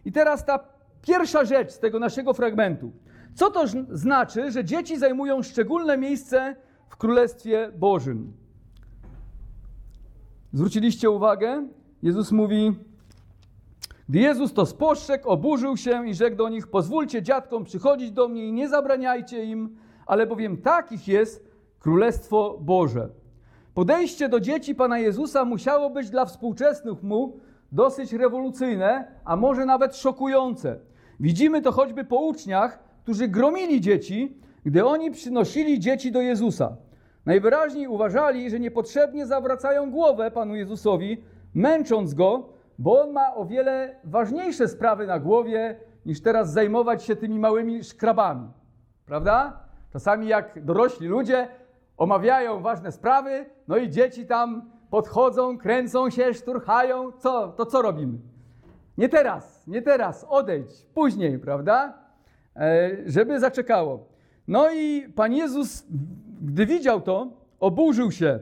I 0.05 0.13
teraz 0.13 0.45
ta 0.45 0.59
pierwsza 1.03 1.45
rzecz 1.45 1.73
z 1.73 1.79
tego 1.79 1.99
naszego 1.99 2.35
fragmentu. 2.35 2.93
Co 3.35 3.51
to 3.51 3.65
znaczy, 3.91 4.51
że 4.51 4.65
dzieci 4.65 4.99
zajmują 4.99 5.43
szczególne 5.43 5.99
miejsce 5.99 6.57
w 6.89 6.97
Królestwie 6.97 7.73
Bożym? 7.77 8.33
Zwróciliście 10.53 11.11
uwagę? 11.11 11.69
Jezus 12.03 12.33
mówi: 12.33 12.73
Gdy 14.09 14.19
Jezus 14.19 14.53
to 14.53 14.67
spostrzegł, 14.67 15.29
oburzył 15.29 15.77
się 15.77 16.09
i 16.09 16.15
rzekł 16.15 16.37
do 16.37 16.49
nich: 16.49 16.67
Pozwólcie 16.67 17.23
dziadkom 17.23 17.65
przychodzić 17.65 18.11
do 18.11 18.29
mnie 18.29 18.47
i 18.47 18.53
nie 18.53 18.69
zabraniajcie 18.69 19.45
im, 19.45 19.77
ale 20.07 20.27
bowiem 20.27 20.57
takich 20.57 21.09
jest 21.09 21.46
Królestwo 21.87 22.59
Boże. 22.61 23.09
Podejście 23.75 24.29
do 24.29 24.41
dzieci 24.41 24.75
Pana 24.75 24.99
Jezusa 24.99 25.45
musiało 25.45 25.91
być 25.91 26.11
dla 26.11 26.25
współczesnych 26.25 27.03
mu 27.03 27.37
dosyć 27.73 28.13
rewolucyjne, 28.13 29.05
a 29.25 29.37
może 29.37 29.67
nawet 29.67 29.97
szokujące. 29.97 30.79
Widzimy 31.21 31.63
to 31.63 31.73
choćby 31.73 32.05
po 32.05 32.17
uczniach, 32.17 32.79
którzy 33.03 33.29
gromili 33.29 33.81
dzieci, 33.81 34.37
gdy 34.65 34.87
oni 34.87 35.11
przynosili 35.11 35.81
dzieci 35.81 36.13
do 36.13 36.21
Jezusa. 36.21 36.77
Najwyraźniej 37.27 37.89
uważali, 37.89 38.51
że 38.51 38.61
niepotrzebnie 38.61 39.27
zawracają 39.27 39.91
głowę 39.91 40.31
Panu 40.31 40.55
Jezusowi, 40.57 41.23
męcząc 41.55 42.15
go, 42.15 42.49
bo 42.79 43.03
on 43.03 43.13
ma 43.13 43.35
o 43.35 43.45
wiele 43.45 43.97
ważniejsze 44.05 44.69
sprawy 44.69 45.07
na 45.07 45.19
głowie, 45.19 45.81
niż 46.07 46.23
teraz 46.23 46.53
zajmować 46.53 47.03
się 47.03 47.17
tymi 47.17 47.39
małymi 47.39 47.85
szkrabami. 47.85 48.49
Prawda? 49.05 49.61
Czasami 49.93 50.27
jak 50.29 50.65
dorośli 50.65 51.07
ludzie 51.07 51.49
omawiają 51.97 52.63
ważne 52.63 52.93
sprawy, 52.93 53.47
no 53.69 53.77
i 53.77 53.91
dzieci 53.91 54.27
tam 54.27 54.71
podchodzą, 54.91 55.59
kręcą 55.59 56.11
się, 56.11 56.35
szturchają. 56.35 57.13
Co? 57.13 57.49
To 57.49 57.67
co 57.67 57.83
robimy? 57.83 58.19
Nie 58.99 59.09
teraz, 59.09 59.67
nie 59.67 59.83
teraz, 59.83 60.27
odejdź, 60.29 60.87
później, 60.95 61.39
prawda? 61.39 61.99
E, 62.57 62.91
żeby 63.07 63.41
zaczekało. 63.41 64.09
No 64.49 64.71
i 64.71 65.09
Pan 65.15 65.33
Jezus, 65.33 65.87
gdy 66.43 66.67
widział 66.67 67.01
to, 67.01 67.29
oburzył 67.61 68.13
się. 68.13 68.39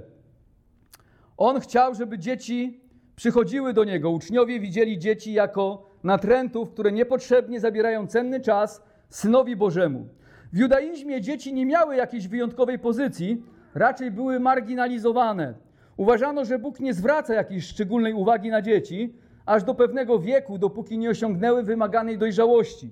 On 1.37 1.61
chciał, 1.61 1.95
żeby 1.95 2.19
dzieci 2.19 2.81
przychodziły 3.17 3.73
do 3.73 3.85
Niego. 3.85 4.11
Uczniowie 4.11 4.61
widzieli 4.61 4.99
dzieci 4.99 5.33
jako 5.33 5.87
natrętów, 6.05 6.71
które 6.71 6.93
niepotrzebnie 6.93 7.61
zabierają 7.61 8.07
cenny 8.07 8.41
czas 8.41 8.83
synowi 9.09 9.57
Bożemu. 9.57 10.09
W 10.55 10.57
judaizmie 10.57 11.21
dzieci 11.21 11.55
nie 11.55 11.67
miały 11.67 11.97
jakiejś 11.97 12.29
wyjątkowej 12.29 12.79
pozycji, 12.79 13.43
raczej 13.75 14.11
były 14.11 14.41
marginalizowane. 14.41 15.55
Uważano, 15.97 16.45
że 16.45 16.59
Bóg 16.59 16.81
nie 16.81 16.95
zwraca 16.95 17.35
jakiejś 17.35 17.67
szczególnej 17.67 18.13
uwagi 18.13 18.51
na 18.51 18.63
dzieci, 18.63 19.15
aż 19.47 19.65
do 19.65 19.75
pewnego 19.75 20.19
wieku, 20.19 20.59
dopóki 20.59 20.99
nie 20.99 21.11
osiągnęły 21.11 21.63
wymaganej 21.63 22.19
dojrzałości, 22.19 22.91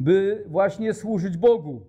by 0.00 0.44
właśnie 0.46 0.94
służyć 0.94 1.36
Bogu. 1.36 1.80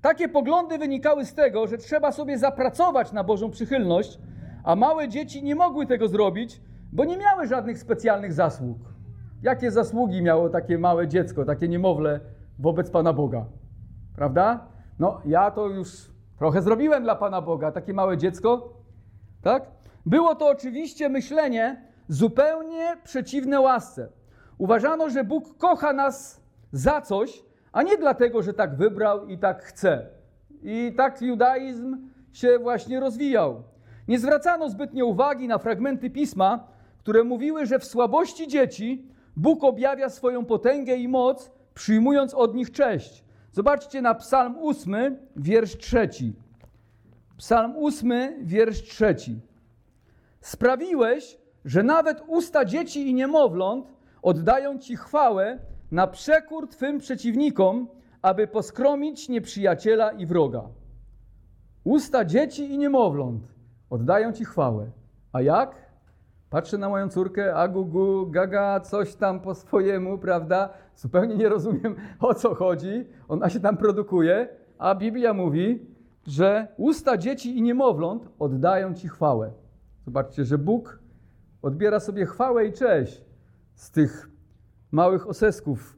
Takie 0.00 0.28
poglądy 0.28 0.78
wynikały 0.78 1.24
z 1.24 1.34
tego, 1.34 1.66
że 1.66 1.78
trzeba 1.78 2.12
sobie 2.12 2.38
zapracować 2.38 3.12
na 3.12 3.24
Bożą 3.24 3.50
przychylność, 3.50 4.18
a 4.64 4.76
małe 4.76 5.08
dzieci 5.08 5.42
nie 5.42 5.54
mogły 5.54 5.86
tego 5.86 6.08
zrobić, 6.08 6.60
bo 6.92 7.04
nie 7.04 7.16
miały 7.16 7.46
żadnych 7.46 7.78
specjalnych 7.78 8.32
zasług. 8.32 8.78
Jakie 9.42 9.70
zasługi 9.70 10.22
miało 10.22 10.48
takie 10.48 10.78
małe 10.78 11.08
dziecko, 11.08 11.44
takie 11.44 11.68
niemowlę 11.68 12.20
wobec 12.58 12.90
Pana 12.90 13.12
Boga? 13.12 13.46
Prawda? 14.16 14.66
No, 14.98 15.20
ja 15.24 15.50
to 15.50 15.68
już 15.68 15.88
trochę 16.38 16.62
zrobiłem 16.62 17.02
dla 17.02 17.14
Pana 17.14 17.42
Boga, 17.42 17.72
takie 17.72 17.94
małe 17.94 18.18
dziecko, 18.18 18.72
tak? 19.42 19.66
Było 20.06 20.34
to 20.34 20.48
oczywiście 20.48 21.08
myślenie 21.08 21.82
zupełnie 22.08 22.96
przeciwne 23.04 23.60
łasce. 23.60 24.08
Uważano, 24.58 25.10
że 25.10 25.24
Bóg 25.24 25.58
kocha 25.58 25.92
nas 25.92 26.40
za 26.72 27.00
coś, 27.00 27.44
a 27.72 27.82
nie 27.82 27.96
dlatego, 27.96 28.42
że 28.42 28.54
tak 28.54 28.76
wybrał 28.76 29.26
i 29.26 29.38
tak 29.38 29.62
chce. 29.62 30.06
I 30.62 30.94
tak 30.96 31.22
judaizm 31.22 32.10
się 32.32 32.58
właśnie 32.58 33.00
rozwijał. 33.00 33.62
Nie 34.08 34.18
zwracano 34.18 34.70
zbytnio 34.70 35.06
uwagi 35.06 35.48
na 35.48 35.58
fragmenty 35.58 36.10
pisma, 36.10 36.66
które 36.98 37.24
mówiły, 37.24 37.66
że 37.66 37.78
w 37.78 37.84
słabości 37.84 38.48
dzieci 38.48 39.08
Bóg 39.36 39.64
objawia 39.64 40.08
swoją 40.08 40.44
potęgę 40.44 40.96
i 40.96 41.08
moc, 41.08 41.50
przyjmując 41.74 42.34
od 42.34 42.54
nich 42.54 42.70
cześć. 42.70 43.24
Zobaczcie 43.52 44.02
na 44.02 44.14
Psalm 44.14 44.56
8, 44.62 45.18
wiersz 45.36 45.76
trzeci. 45.76 46.32
Psalm 47.36 47.74
8, 47.76 48.46
wiersz 48.46 48.82
trzeci. 48.82 49.40
Sprawiłeś, 50.40 51.38
że 51.64 51.82
nawet 51.82 52.22
usta 52.26 52.64
dzieci 52.64 53.08
i 53.08 53.14
niemowląt 53.14 53.92
oddają 54.22 54.78
Ci 54.78 54.96
chwałę 54.96 55.58
na 55.90 56.06
przekór 56.06 56.68
Twym 56.68 56.98
przeciwnikom, 56.98 57.88
aby 58.22 58.46
poskromić 58.46 59.28
nieprzyjaciela 59.28 60.12
i 60.12 60.26
wroga. 60.26 60.62
Usta 61.84 62.24
dzieci 62.24 62.72
i 62.72 62.78
niemowląt 62.78 63.42
oddają 63.90 64.32
Ci 64.32 64.44
chwałę. 64.44 64.90
A 65.32 65.40
jak? 65.40 65.91
Patrzę 66.52 66.78
na 66.78 66.88
moją 66.88 67.08
córkę, 67.08 67.54
agugu, 67.54 68.26
gaga, 68.26 68.80
coś 68.80 69.14
tam 69.14 69.40
po 69.40 69.54
swojemu, 69.54 70.18
prawda? 70.18 70.70
Zupełnie 70.96 71.36
nie 71.36 71.48
rozumiem 71.48 71.96
o 72.20 72.34
co 72.34 72.54
chodzi. 72.54 73.06
Ona 73.28 73.50
się 73.50 73.60
tam 73.60 73.76
produkuje, 73.76 74.48
a 74.78 74.94
Biblia 74.94 75.34
mówi, 75.34 75.86
że 76.26 76.66
usta 76.76 77.16
dzieci 77.16 77.58
i 77.58 77.62
niemowląt 77.62 78.28
oddają 78.38 78.94
Ci 78.94 79.08
chwałę. 79.08 79.52
Zobaczcie, 80.04 80.44
że 80.44 80.58
Bóg 80.58 80.98
odbiera 81.62 82.00
sobie 82.00 82.26
chwałę 82.26 82.66
i 82.66 82.72
cześć 82.72 83.24
z 83.74 83.90
tych 83.90 84.30
małych 84.90 85.28
osesków. 85.28 85.96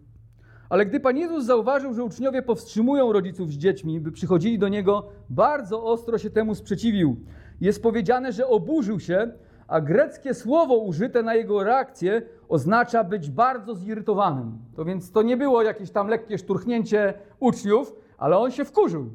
Ale 0.68 0.87
gdy 0.87 1.00
Pan 1.00 1.16
Jezus 1.16 1.44
zauważył, 1.44 1.94
że 1.94 2.04
uczniowie 2.04 2.42
powstrzymują 2.42 3.12
rodziców 3.12 3.50
z 3.50 3.56
dziećmi, 3.56 4.00
by 4.00 4.12
przychodzili 4.12 4.58
do 4.58 4.68
Niego, 4.68 5.08
bardzo 5.30 5.84
ostro 5.84 6.18
się 6.18 6.30
temu 6.30 6.54
sprzeciwił. 6.54 7.16
Jest 7.61 7.82
powiedziane, 7.82 8.32
że 8.32 8.46
oburzył 8.46 9.00
się, 9.00 9.32
a 9.75 9.81
greckie 9.81 10.35
słowo 10.35 10.76
użyte 10.76 11.23
na 11.23 11.35
jego 11.35 11.64
reakcję 11.64 12.23
oznacza 12.49 13.04
być 13.04 13.31
bardzo 13.31 13.75
zirytowanym. 13.75 14.59
To 14.76 14.85
więc 14.85 15.12
to 15.12 15.23
nie 15.23 15.37
było 15.37 15.62
jakieś 15.62 15.90
tam 15.90 16.09
lekkie 16.09 16.38
szturchnięcie 16.38 17.14
uczniów, 17.40 17.95
ale 18.19 18.38
on 18.38 18.50
się 18.50 18.64
wkurzył. 18.64 19.11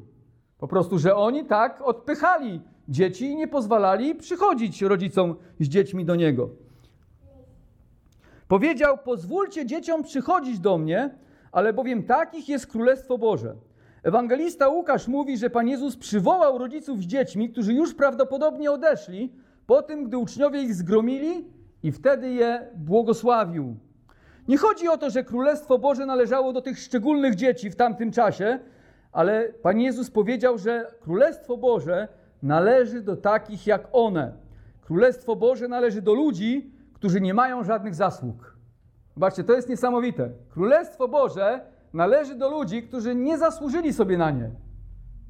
Po 0.58 0.68
prostu, 0.68 0.98
że 0.98 1.16
oni 1.16 1.44
tak 1.44 1.82
odpychali 1.82 2.60
dzieci 2.88 3.26
i 3.26 3.36
nie 3.36 3.48
pozwalali 3.48 4.14
przychodzić 4.14 4.82
rodzicom 4.82 5.34
z 5.60 5.68
dziećmi 5.68 6.04
do 6.04 6.16
niego. 6.16 6.48
Powiedział: 8.48 8.98
Pozwólcie 8.98 9.66
dzieciom 9.66 10.02
przychodzić 10.02 10.58
do 10.58 10.78
mnie, 10.78 11.10
ale 11.52 11.72
bowiem 11.72 12.02
takich 12.02 12.48
jest 12.48 12.66
Królestwo 12.66 13.18
Boże. 13.18 13.56
Ewangelista 14.02 14.68
Łukasz 14.68 15.08
mówi, 15.08 15.38
że 15.38 15.50
Pan 15.50 15.68
Jezus 15.68 15.96
przywołał 15.96 16.58
rodziców 16.58 16.98
z 16.98 17.06
dziećmi, 17.06 17.50
którzy 17.50 17.74
już 17.74 17.94
prawdopodobnie 17.94 18.72
odeszli, 18.72 19.32
po 19.70 19.82
tym, 19.82 20.04
gdy 20.04 20.18
uczniowie 20.18 20.62
ich 20.62 20.74
zgromili 20.74 21.44
i 21.82 21.92
wtedy 21.92 22.30
je 22.30 22.66
błogosławił. 22.76 23.76
Nie 24.48 24.58
chodzi 24.58 24.88
o 24.88 24.98
to, 24.98 25.10
że 25.10 25.24
Królestwo 25.24 25.78
Boże 25.78 26.06
należało 26.06 26.52
do 26.52 26.60
tych 26.60 26.78
szczególnych 26.78 27.34
dzieci 27.34 27.70
w 27.70 27.76
tamtym 27.76 28.12
czasie, 28.12 28.58
ale 29.12 29.48
Pan 29.62 29.80
Jezus 29.80 30.10
powiedział, 30.10 30.58
że 30.58 30.86
Królestwo 31.00 31.56
Boże 31.56 32.08
należy 32.42 33.00
do 33.00 33.16
takich 33.16 33.66
jak 33.66 33.88
one. 33.92 34.32
Królestwo 34.80 35.36
Boże 35.36 35.68
należy 35.68 36.02
do 36.02 36.14
ludzi, 36.14 36.70
którzy 36.94 37.20
nie 37.20 37.34
mają 37.34 37.64
żadnych 37.64 37.94
zasług. 37.94 38.56
Zobaczcie, 39.14 39.44
to 39.44 39.52
jest 39.52 39.68
niesamowite. 39.68 40.30
Królestwo 40.48 41.08
Boże 41.08 41.60
należy 41.92 42.34
do 42.34 42.50
ludzi, 42.50 42.82
którzy 42.82 43.14
nie 43.14 43.38
zasłużyli 43.38 43.92
sobie 43.92 44.18
na 44.18 44.30
nie. 44.30 44.50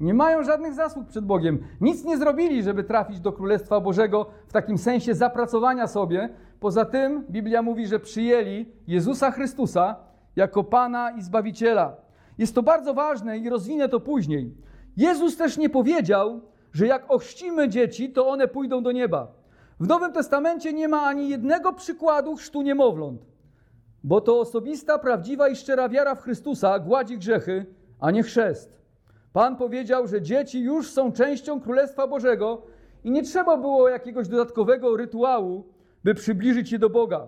Nie 0.01 0.13
mają 0.13 0.43
żadnych 0.43 0.73
zasług 0.73 1.07
przed 1.07 1.25
Bogiem. 1.25 1.59
Nic 1.81 2.05
nie 2.05 2.17
zrobili, 2.17 2.63
żeby 2.63 2.83
trafić 2.83 3.19
do 3.19 3.31
Królestwa 3.31 3.79
Bożego 3.79 4.25
w 4.47 4.53
takim 4.53 4.77
sensie 4.77 5.15
zapracowania 5.15 5.87
sobie. 5.87 6.29
Poza 6.59 6.85
tym 6.85 7.25
Biblia 7.29 7.61
mówi, 7.61 7.87
że 7.87 7.99
przyjęli 7.99 8.65
Jezusa 8.87 9.31
Chrystusa 9.31 9.95
jako 10.35 10.63
Pana 10.63 11.11
i 11.11 11.21
Zbawiciela. 11.21 11.95
Jest 12.37 12.55
to 12.55 12.63
bardzo 12.63 12.93
ważne 12.93 13.37
i 13.37 13.49
rozwinę 13.49 13.89
to 13.89 13.99
później. 13.99 14.55
Jezus 14.97 15.37
też 15.37 15.57
nie 15.57 15.69
powiedział, 15.69 16.41
że 16.73 16.87
jak 16.87 17.11
ochrzcimy 17.11 17.69
dzieci, 17.69 18.09
to 18.09 18.27
one 18.27 18.47
pójdą 18.47 18.83
do 18.83 18.91
nieba. 18.91 19.27
W 19.79 19.87
Nowym 19.87 20.13
Testamencie 20.13 20.73
nie 20.73 20.87
ma 20.87 21.01
ani 21.01 21.29
jednego 21.29 21.73
przykładu 21.73 22.35
chrztu 22.35 22.61
niemowląt, 22.61 23.25
bo 24.03 24.21
to 24.21 24.39
osobista, 24.39 24.99
prawdziwa 24.99 25.49
i 25.49 25.55
szczera 25.55 25.89
wiara 25.89 26.15
w 26.15 26.21
Chrystusa 26.21 26.79
gładzi 26.79 27.17
grzechy, 27.17 27.65
a 27.99 28.11
nie 28.11 28.23
chrzest. 28.23 28.80
Pan 29.33 29.55
powiedział, 29.55 30.07
że 30.07 30.21
dzieci 30.21 30.61
już 30.61 30.91
są 30.91 31.11
częścią 31.11 31.61
Królestwa 31.61 32.07
Bożego 32.07 32.61
i 33.03 33.11
nie 33.11 33.23
trzeba 33.23 33.57
było 33.57 33.89
jakiegoś 33.89 34.27
dodatkowego 34.27 34.97
rytuału, 34.97 35.63
by 36.03 36.13
przybliżyć 36.13 36.71
je 36.71 36.79
do 36.79 36.89
Boga. 36.89 37.27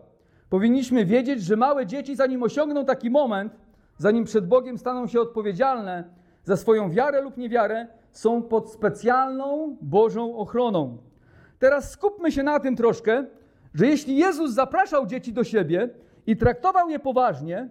Powinniśmy 0.50 1.06
wiedzieć, 1.06 1.42
że 1.44 1.56
małe 1.56 1.86
dzieci, 1.86 2.16
zanim 2.16 2.44
osiągną 2.44 2.86
taki 2.86 3.10
moment, 3.10 3.58
zanim 3.98 4.24
przed 4.24 4.48
Bogiem 4.48 4.78
staną 4.78 5.08
się 5.08 5.22
odpowiedzialne 5.22 6.04
za 6.44 6.58
swoją 6.58 6.90
wiarę 6.90 7.22
lub 7.22 7.38
niewiarę, 7.38 7.88
są 8.12 8.42
pod 8.42 8.72
specjalną 8.72 9.78
Bożą 9.82 10.38
ochroną. 10.38 10.98
Teraz 11.60 11.92
skupmy 11.92 12.32
się 12.32 12.44
na 12.44 12.60
tym 12.60 12.76
troszkę, 12.76 13.26
że 13.74 13.88
jeśli 13.88 14.18
Jezus 14.18 14.52
zapraszał 14.52 15.06
dzieci 15.06 15.34
do 15.34 15.44
siebie 15.44 15.90
i 16.28 16.38
traktował 16.38 16.90
je 16.90 17.00
poważnie, 17.00 17.70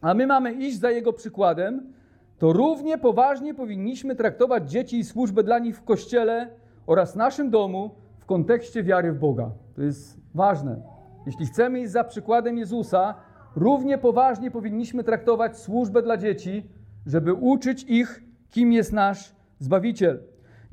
a 0.00 0.14
my 0.14 0.26
mamy 0.26 0.52
iść 0.52 0.78
za 0.78 0.90
Jego 0.90 1.12
przykładem, 1.12 1.92
to 2.40 2.52
równie 2.52 2.98
poważnie 2.98 3.54
powinniśmy 3.54 4.16
traktować 4.16 4.70
dzieci 4.70 4.98
i 4.98 5.04
służbę 5.04 5.42
dla 5.42 5.58
nich 5.58 5.76
w 5.76 5.84
kościele 5.84 6.48
oraz 6.86 7.16
naszym 7.16 7.50
domu 7.50 7.90
w 8.18 8.26
kontekście 8.26 8.82
wiary 8.82 9.12
w 9.12 9.18
Boga. 9.18 9.50
To 9.76 9.82
jest 9.82 10.20
ważne. 10.34 10.82
Jeśli 11.26 11.46
chcemy 11.46 11.80
iść 11.80 11.90
za 11.90 12.04
przykładem 12.04 12.58
Jezusa, 12.58 13.14
równie 13.56 13.98
poważnie 13.98 14.50
powinniśmy 14.50 15.04
traktować 15.04 15.58
służbę 15.58 16.02
dla 16.02 16.16
dzieci, 16.16 16.66
żeby 17.06 17.32
uczyć 17.32 17.84
ich, 17.84 18.22
kim 18.50 18.72
jest 18.72 18.92
nasz 18.92 19.34
Zbawiciel. 19.58 20.22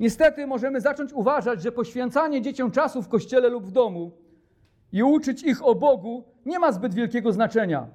Niestety 0.00 0.46
możemy 0.46 0.80
zacząć 0.80 1.12
uważać, 1.12 1.62
że 1.62 1.72
poświęcanie 1.72 2.42
dzieciom 2.42 2.70
czasu 2.70 3.02
w 3.02 3.08
kościele 3.08 3.48
lub 3.48 3.64
w 3.64 3.70
domu 3.70 4.12
i 4.92 5.02
uczyć 5.02 5.42
ich 5.42 5.66
o 5.66 5.74
Bogu 5.74 6.24
nie 6.46 6.58
ma 6.58 6.72
zbyt 6.72 6.94
wielkiego 6.94 7.32
znaczenia. 7.32 7.86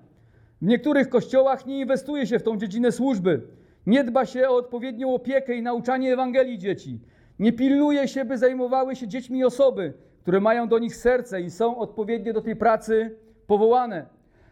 W 0.62 0.66
niektórych 0.66 1.10
kościołach 1.10 1.66
nie 1.66 1.80
inwestuje 1.80 2.28
się 2.28 2.40
w 2.40 2.44
tą 2.44 2.58
dziedzinę 2.58 2.92
służby. 2.92 3.42
Nie 3.88 4.04
dba 4.04 4.26
się 4.26 4.50
o 4.50 4.56
odpowiednią 4.56 5.14
opiekę 5.14 5.56
i 5.56 5.62
nauczanie 5.62 6.14
Ewangelii 6.14 6.58
dzieci. 6.58 7.00
Nie 7.40 7.54
pilnuje 7.54 8.08
się, 8.08 8.26
by 8.26 8.38
zajmowały 8.38 8.96
się 8.96 9.08
dziećmi 9.08 9.44
osoby, 9.44 9.94
które 10.22 10.40
mają 10.40 10.68
do 10.68 10.80
nich 10.80 10.96
serce 10.96 11.42
i 11.42 11.50
są 11.50 11.78
odpowiednio 11.78 12.34
do 12.34 12.42
tej 12.42 12.56
pracy 12.56 13.16
powołane. 13.48 14.06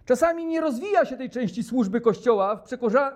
Czasami 0.05 0.45
nie 0.45 0.61
rozwija 0.61 1.05
się 1.05 1.17
tej 1.17 1.29
części 1.29 1.63
służby 1.63 2.01
Kościoła 2.01 2.55
w, 2.55 2.69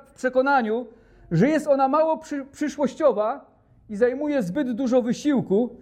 w 0.07 0.13
przekonaniu, 0.13 0.87
że 1.31 1.47
jest 1.47 1.67
ona 1.67 1.87
mało 1.87 2.17
przy 2.17 2.45
przyszłościowa 2.45 3.51
i 3.89 3.95
zajmuje 3.95 4.43
zbyt 4.43 4.71
dużo 4.71 5.01
wysiłku, 5.01 5.75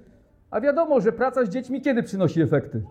a 0.52 0.62
wiadomo, 0.62 1.02
że 1.02 1.12
praca 1.12 1.46
z 1.46 1.50
dziećmi 1.50 1.82
kiedy 1.82 2.04
przynosi 2.04 2.42
efekty? 2.42 2.84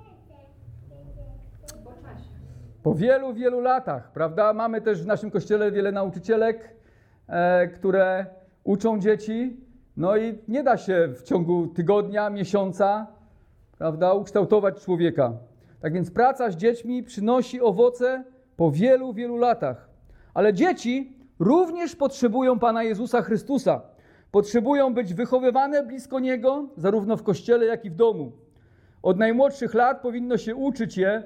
Po 2.83 2.94
wielu, 2.94 3.35
wielu 3.35 3.61
latach, 3.61 4.12
prawda? 4.12 4.52
Mamy 4.52 4.81
też 4.81 5.02
w 5.02 5.07
naszym 5.07 5.31
kościele 5.31 5.72
wiele 5.72 5.92
nauczycielek, 5.92 6.74
które 7.74 8.26
uczą 8.64 8.98
dzieci, 8.98 9.56
no 9.96 10.16
i 10.16 10.38
nie 10.48 10.62
da 10.62 10.76
się 10.76 11.08
w 11.16 11.22
ciągu 11.22 11.66
tygodnia, 11.66 12.30
miesiąca, 12.30 13.06
prawda, 13.78 14.12
ukształtować 14.12 14.85
człowieka. 14.85 15.32
Tak 15.80 15.92
więc 15.92 16.11
praca 16.11 16.50
z 16.50 16.56
dziećmi 16.56 17.02
przynosi 17.02 17.61
owoce 17.61 18.24
po 18.56 18.70
wielu, 18.70 19.12
wielu 19.12 19.37
latach. 19.37 19.88
Ale 20.35 20.54
dzieci 20.54 21.16
również 21.38 21.96
potrzebują 21.96 22.58
Pana 22.58 22.82
Jezusa 22.82 23.22
Chrystusa. 23.22 23.80
Potrzebują 24.30 24.94
być 24.94 25.14
wychowywane 25.14 25.82
blisko 25.82 26.20
Niego, 26.20 26.68
zarówno 26.76 27.16
w 27.16 27.22
kościele, 27.22 27.66
jak 27.66 27.85
i 27.85 27.90
w 27.90 27.94
domu. 27.94 28.32
Od 29.02 29.18
najmłodszych 29.18 29.74
lat 29.74 30.00
powinno 30.00 30.37
się 30.37 30.54
uczyć 30.54 30.96
je, 30.96 31.22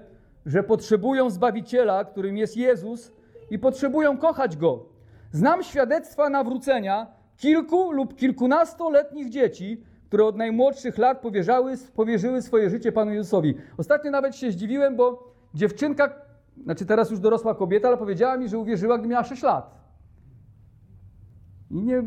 że 0.47 0.63
potrzebują 0.63 1.31
Zbawiciela, 1.31 2.05
którym 2.05 2.37
jest 2.37 2.57
Jezus 2.57 3.13
i 3.51 3.59
potrzebują 3.59 4.19
kochać 4.19 4.57
Go. 4.57 4.96
Znam 5.37 5.63
świadectwa 5.63 6.29
nawrócenia 6.29 7.07
kilku 7.37 7.93
lub 7.93 8.17
kilkunastoletnich 8.17 9.31
dzieci, 9.31 9.83
które 10.07 10.25
od 10.25 10.37
najmłodszych 10.37 10.99
lat 10.99 11.21
powierzały, 11.21 11.75
powierzyły 11.97 12.43
swoje 12.43 12.71
życie 12.71 12.93
Panu 12.93 13.13
Jezusowi. 13.13 13.55
Ostatnio 13.79 14.11
nawet 14.11 14.37
się 14.37 14.53
zdziwiłem, 14.53 14.97
bo 14.97 15.33
dziewczynka, 15.55 16.13
znaczy 16.65 16.87
teraz 16.87 17.11
już 17.11 17.21
dorosła 17.21 17.55
kobieta, 17.55 17.89
ale 17.89 17.97
powiedziała 17.97 18.37
mi, 18.37 18.49
że 18.49 18.59
uwierzyła, 18.59 18.99
gdy 18.99 19.09
miała 19.09 19.25
6 19.25 19.43
lat. 19.43 19.75
I 21.71 21.83
nie, 21.83 22.03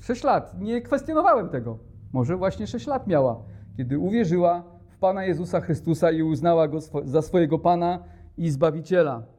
6 0.00 0.24
lat, 0.24 0.60
nie 0.60 0.82
kwestionowałem 0.82 1.48
tego. 1.48 1.78
Może 2.12 2.36
właśnie 2.36 2.66
6 2.66 2.86
lat 2.86 3.06
miała, 3.06 3.42
kiedy 3.76 3.98
uwierzyła 3.98 4.62
w 4.88 4.98
Pana 4.98 5.24
Jezusa 5.24 5.60
Chrystusa 5.60 6.10
i 6.10 6.22
uznała 6.22 6.68
Go 6.68 6.78
za 7.04 7.22
swojego 7.22 7.58
Pana 7.58 8.04
i 8.36 8.50
Zbawiciela. 8.50 9.37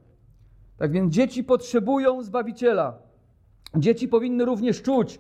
Tak 0.80 0.92
więc 0.92 1.14
dzieci 1.14 1.44
potrzebują 1.44 2.24
Zbawiciela. 2.24 2.98
Dzieci 3.76 4.08
powinny 4.08 4.46
również 4.46 4.82
czuć, 4.82 5.20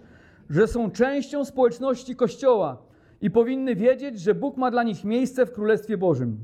że 0.50 0.68
są 0.68 0.92
częścią 0.92 1.46
społeczności 1.46 2.16
Kościoła 2.16 2.78
i 3.22 3.32
powinny 3.32 3.76
wiedzieć, 3.76 4.20
że 4.20 4.36
Bóg 4.36 4.58
ma 4.58 4.72
dla 4.72 4.84
nich 4.84 5.04
miejsce 5.04 5.46
w 5.46 5.52
Królestwie 5.52 5.98
Bożym. 5.98 6.38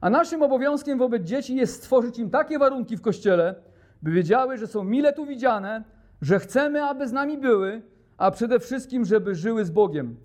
A 0.00 0.10
naszym 0.10 0.42
obowiązkiem 0.42 0.98
wobec 0.98 1.22
dzieci 1.22 1.56
jest 1.56 1.74
stworzyć 1.74 2.18
im 2.18 2.30
takie 2.30 2.58
warunki 2.58 2.96
w 2.96 3.00
Kościele, 3.00 3.54
by 4.02 4.10
wiedziały, 4.10 4.58
że 4.58 4.66
są 4.66 4.84
mile 4.84 5.12
tu 5.12 5.26
widziane, 5.26 5.84
że 6.22 6.38
chcemy, 6.38 6.84
aby 6.84 7.08
z 7.08 7.12
nami 7.12 7.38
były, 7.38 7.82
a 8.16 8.30
przede 8.30 8.60
wszystkim, 8.60 9.04
żeby 9.04 9.34
żyły 9.34 9.64
z 9.64 9.70
Bogiem. 9.70 10.16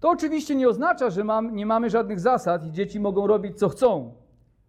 To 0.00 0.10
oczywiście 0.10 0.54
nie 0.54 0.68
oznacza, 0.68 1.10
że 1.10 1.24
mam, 1.24 1.56
nie 1.56 1.66
mamy 1.66 1.90
żadnych 1.90 2.20
zasad 2.20 2.66
i 2.66 2.72
dzieci 2.72 3.00
mogą 3.00 3.26
robić 3.26 3.58
co 3.58 3.68
chcą, 3.68 4.14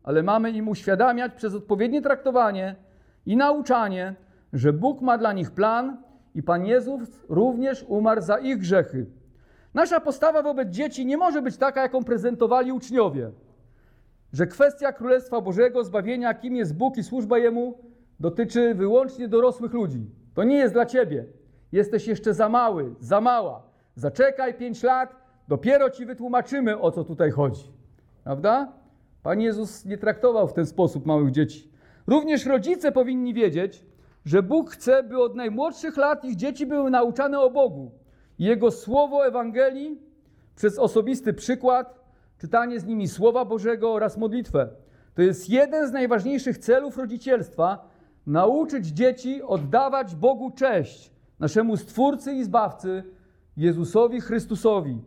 ale 0.04 0.24
mamy 0.24 0.52
im 0.52 0.68
uświadamiać 0.68 1.34
przez 1.34 1.54
odpowiednie 1.54 2.02
traktowanie 2.02 2.85
i 3.26 3.38
nauczanie, 3.38 4.16
że 4.54 4.74
Bóg 4.74 5.02
ma 5.02 5.18
dla 5.18 5.34
nich 5.34 5.52
plan 5.52 5.98
i 6.36 6.44
Pan 6.44 6.66
Jezus 6.66 7.26
również 7.30 7.86
umarł 7.88 8.22
za 8.22 8.38
ich 8.38 8.58
grzechy. 8.58 9.06
Nasza 9.74 10.00
postawa 10.00 10.44
wobec 10.44 10.70
dzieci 10.70 11.06
nie 11.06 11.18
może 11.18 11.42
być 11.42 11.58
taka, 11.58 11.82
jaką 11.82 12.04
prezentowali 12.04 12.72
uczniowie, 12.72 13.32
że 14.34 14.48
kwestia 14.48 14.94
Królestwa 14.94 15.42
Bożego, 15.42 15.84
zbawienia, 15.84 16.34
kim 16.34 16.56
jest 16.56 16.76
Bóg 16.76 16.98
i 16.98 17.04
służba 17.04 17.38
Jemu, 17.38 17.78
dotyczy 18.20 18.76
wyłącznie 18.76 19.28
dorosłych 19.28 19.74
ludzi. 19.74 20.10
To 20.34 20.44
nie 20.44 20.58
jest 20.58 20.74
dla 20.74 20.86
ciebie. 20.86 21.26
Jesteś 21.72 22.08
jeszcze 22.08 22.34
za 22.34 22.50
mały, 22.50 22.96
za 23.00 23.22
mała. 23.22 23.64
Zaczekaj 23.96 24.54
pięć 24.54 24.84
lat, 24.84 25.16
dopiero 25.48 25.90
ci 25.90 26.06
wytłumaczymy, 26.06 26.80
o 26.80 26.92
co 26.92 27.04
tutaj 27.04 27.32
chodzi. 27.32 27.64
Prawda? 28.24 28.74
Pan 29.24 29.42
Jezus 29.42 29.86
nie 29.86 29.98
traktował 29.98 30.48
w 30.48 30.54
ten 30.54 30.66
sposób 30.66 31.06
małych 31.06 31.32
dzieci. 31.32 31.72
Również 32.08 32.46
rodzice 32.46 32.92
powinni 32.92 33.34
wiedzieć, 33.34 33.86
że 34.26 34.44
Bóg 34.44 34.72
chce, 34.72 35.04
by 35.04 35.22
od 35.22 35.36
najmłodszych 35.36 35.98
lat 35.98 36.26
ich 36.26 36.36
dzieci 36.36 36.66
były 36.66 36.90
nauczane 36.90 37.40
o 37.40 37.50
Bogu. 37.50 37.92
Jego 38.40 38.72
słowo 38.72 39.28
Ewangelii 39.28 40.02
przez 40.56 40.80
osobisty 40.80 41.34
przykład, 41.34 42.00
czytanie 42.38 42.80
z 42.80 42.86
nimi 42.86 43.08
Słowa 43.08 43.46
Bożego 43.46 43.94
oraz 43.94 44.18
modlitwę. 44.18 44.70
To 45.16 45.22
jest 45.22 45.50
jeden 45.50 45.88
z 45.88 45.92
najważniejszych 45.92 46.58
celów 46.58 46.98
rodzicielstwa, 46.98 47.90
nauczyć 48.28 48.88
dzieci 48.88 49.42
oddawać 49.42 50.16
Bogu 50.16 50.52
cześć, 50.52 51.12
naszemu 51.40 51.78
Stwórcy 51.78 52.34
i 52.34 52.44
Zbawcy, 52.44 53.04
Jezusowi 53.58 54.22
Chrystusowi. 54.22 55.02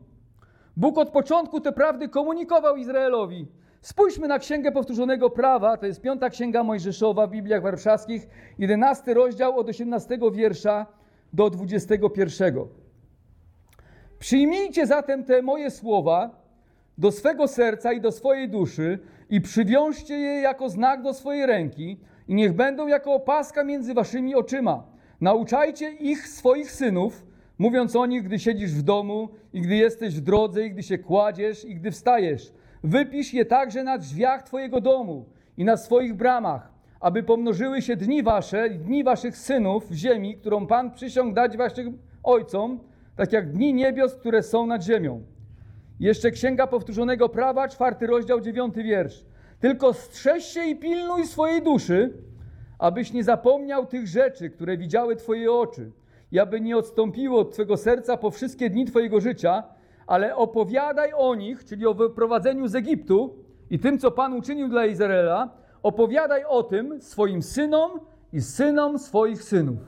Bóg 0.77 0.99
od 0.99 1.11
początku 1.11 1.61
te 1.61 1.73
prawdy 1.73 2.09
komunikował 2.09 2.77
Izraelowi. 2.77 3.47
Spójrzmy 3.81 4.29
na 4.29 4.39
Księgę 4.39 4.73
Powtórzonego 4.73 5.31
Prawa, 5.31 5.77
to 5.77 5.87
jest 5.87 6.01
piąta 6.01 6.31
Księga 6.31 6.63
Mojżeszowa 6.63 7.27
w 7.27 7.31
Bibliach 7.31 7.63
Warszawskich, 7.63 8.29
jedenasty 8.59 9.15
rozdział 9.15 9.59
od 9.59 9.69
18 9.69 10.19
wiersza 10.33 10.87
do 11.33 11.51
21. 11.51 12.55
Przyjmijcie 14.19 14.87
zatem 14.87 15.25
te 15.25 15.43
moje 15.43 15.71
słowa 15.71 16.31
do 16.99 17.13
swego 17.13 17.49
serca 17.49 17.93
i 17.93 18.01
do 18.01 18.13
swojej 18.13 18.49
duszy 18.49 18.99
i 19.31 19.41
przywiążcie 19.41 20.15
je 20.15 20.41
jako 20.41 20.69
znak 20.69 21.03
do 21.03 21.15
swojej 21.15 21.47
ręki 21.47 22.01
i 22.29 22.35
niech 22.35 22.53
będą 22.53 22.87
jako 22.87 23.13
opaska 23.13 23.65
między 23.65 23.95
waszymi 23.95 24.35
oczyma. 24.35 24.87
Nauczajcie 25.21 25.91
ich 25.91 26.29
swoich 26.29 26.73
synów, 26.73 27.27
mówiąc 27.59 27.97
o 27.97 28.07
nich, 28.07 28.23
gdy 28.23 28.39
siedzisz 28.39 28.73
w 28.73 28.83
domu 28.83 29.29
i 29.53 29.61
gdy 29.61 29.77
jesteś 29.77 30.15
w 30.15 30.21
drodze 30.21 30.67
i 30.67 30.71
gdy 30.71 30.83
się 30.83 30.99
kładziesz 30.99 31.65
i 31.65 31.75
gdy 31.75 31.91
wstajesz. 31.91 32.53
Wypisz 32.85 33.35
je 33.35 33.45
także 33.45 33.85
na 33.85 33.99
drzwiach 33.99 34.43
twojego 34.43 34.81
domu 34.81 35.25
i 35.57 35.65
na 35.65 35.77
swoich 35.77 36.15
bramach, 36.15 36.73
aby 37.01 37.23
pomnożyły 37.23 37.83
się 37.83 37.97
dni 37.97 38.23
wasze 38.23 38.69
i 38.69 38.79
dni 38.79 39.05
waszych 39.05 39.37
synów 39.37 39.91
w 39.91 39.95
ziemi, 39.95 40.37
którą 40.37 40.67
Pan 40.67 40.91
przysiągł 40.91 41.35
dać 41.35 41.57
waszym 41.57 41.99
ojcom, 42.23 42.81
tak 43.17 43.33
jak 43.33 43.53
dni 43.53 43.75
niebios, 43.75 44.15
które 44.15 44.43
są 44.43 44.67
nad 44.67 44.83
ziemią. 44.83 45.23
Jeszcze 46.01 46.31
Księga 46.31 46.67
Powtórzonego 46.67 47.29
Prawa, 47.29 47.69
czwarty 47.69 48.07
rozdział, 48.07 48.41
dziewiąty 48.41 48.83
wiersz. 48.83 49.25
Tylko 49.61 49.95
strzeż 49.95 50.45
się 50.45 50.65
i 50.65 50.77
pilnuj 50.77 51.27
swojej 51.27 51.63
duszy, 51.63 52.13
abyś 52.79 53.13
nie 53.13 53.25
zapomniał 53.25 53.87
tych 53.87 54.07
rzeczy, 54.07 54.51
które 54.51 54.77
widziały 54.77 55.17
Twoje 55.17 55.53
oczy, 55.53 55.91
i 56.33 56.39
aby 56.39 56.61
nie 56.61 56.77
odstąpiło 56.77 57.41
od 57.41 57.53
Twego 57.53 57.77
serca 57.77 58.17
po 58.17 58.31
wszystkie 58.31 58.71
dni 58.71 58.85
Twojego 58.85 59.21
życia, 59.21 59.63
ale 60.09 60.37
opowiadaj 60.37 61.13
o 61.17 61.35
nich, 61.35 61.65
czyli 61.65 61.87
o 61.87 61.95
wyprowadzeniu 61.95 62.69
z 62.69 62.75
Egiptu 62.75 63.35
i 63.71 63.79
tym, 63.79 63.99
co 63.99 64.11
Pan 64.11 64.33
uczynił 64.33 64.69
dla 64.69 64.87
Izraela, 64.87 65.49
opowiadaj 65.83 66.45
o 66.45 66.63
tym 66.63 67.01
swoim 67.01 67.43
synom 67.43 67.91
i 68.33 68.41
synom 68.41 68.99
swoich 68.99 69.43
synów. 69.43 69.79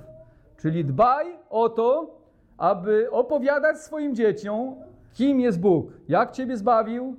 Czyli 0.57 0.85
dbaj 0.85 1.27
o 1.51 1.69
to, 1.69 2.21
aby 2.59 3.11
opowiadać 3.11 3.79
swoim 3.79 4.15
dzieciom, 4.15 4.75
kim 5.15 5.41
jest 5.41 5.61
Bóg, 5.61 5.93
jak 6.09 6.33
Ciebie 6.33 6.57
zbawił, 6.57 7.17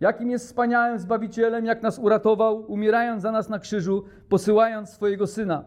jakim 0.00 0.30
jest 0.30 0.46
wspaniałym 0.46 0.98
Zbawicielem, 0.98 1.64
jak 1.66 1.82
nas 1.82 1.98
uratował, 1.98 2.64
umierając 2.72 3.22
za 3.22 3.32
nas 3.32 3.48
na 3.48 3.58
krzyżu, 3.58 4.04
posyłając 4.28 4.90
swojego 4.90 5.26
Syna. 5.26 5.64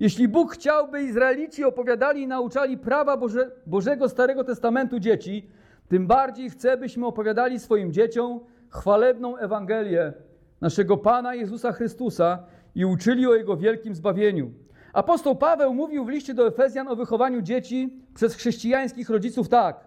Jeśli 0.00 0.28
Bóg 0.28 0.52
chciałby 0.52 1.02
Izraelici 1.02 1.64
opowiadali 1.64 2.22
i 2.22 2.26
nauczali 2.26 2.78
prawa 2.78 3.16
Boże, 3.16 3.50
Bożego 3.66 4.08
Starego 4.08 4.44
Testamentu 4.44 4.98
dzieci, 4.98 5.48
tym 5.88 6.06
bardziej 6.06 6.50
chce, 6.50 6.76
byśmy 6.76 7.06
opowiadali 7.06 7.60
swoim 7.60 7.92
dzieciom 7.92 8.40
chwalebną 8.68 9.36
Ewangelię 9.36 10.12
naszego 10.60 10.96
Pana 10.96 11.34
Jezusa 11.34 11.72
Chrystusa 11.72 12.38
i 12.74 12.84
uczyli 12.84 13.26
o 13.26 13.34
Jego 13.34 13.56
wielkim 13.56 13.94
zbawieniu. 13.94 14.50
Apostoł 14.92 15.36
Paweł 15.36 15.74
mówił 15.74 16.04
w 16.04 16.08
liście 16.08 16.34
do 16.34 16.46
Efezjan 16.46 16.88
o 16.88 16.96
wychowaniu 16.96 17.42
dzieci 17.42 18.00
przez 18.14 18.34
chrześcijańskich 18.34 19.10
rodziców 19.10 19.48
tak. 19.48 19.86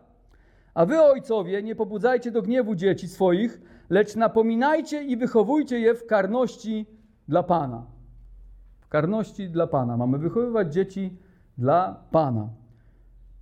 A 0.73 0.85
wy, 0.85 1.01
ojcowie, 1.01 1.63
nie 1.63 1.75
pobudzajcie 1.75 2.31
do 2.31 2.41
gniewu 2.41 2.75
dzieci 2.75 3.07
swoich, 3.07 3.61
lecz 3.89 4.15
napominajcie 4.15 5.03
i 5.03 5.17
wychowujcie 5.17 5.79
je 5.79 5.95
w 5.95 6.05
karności 6.05 6.85
dla 7.27 7.43
Pana. 7.43 7.85
W 8.81 8.87
karności 8.87 9.49
dla 9.49 9.67
Pana. 9.67 9.97
Mamy 9.97 10.17
wychowywać 10.17 10.73
dzieci 10.73 11.17
dla 11.57 12.03
Pana. 12.11 12.49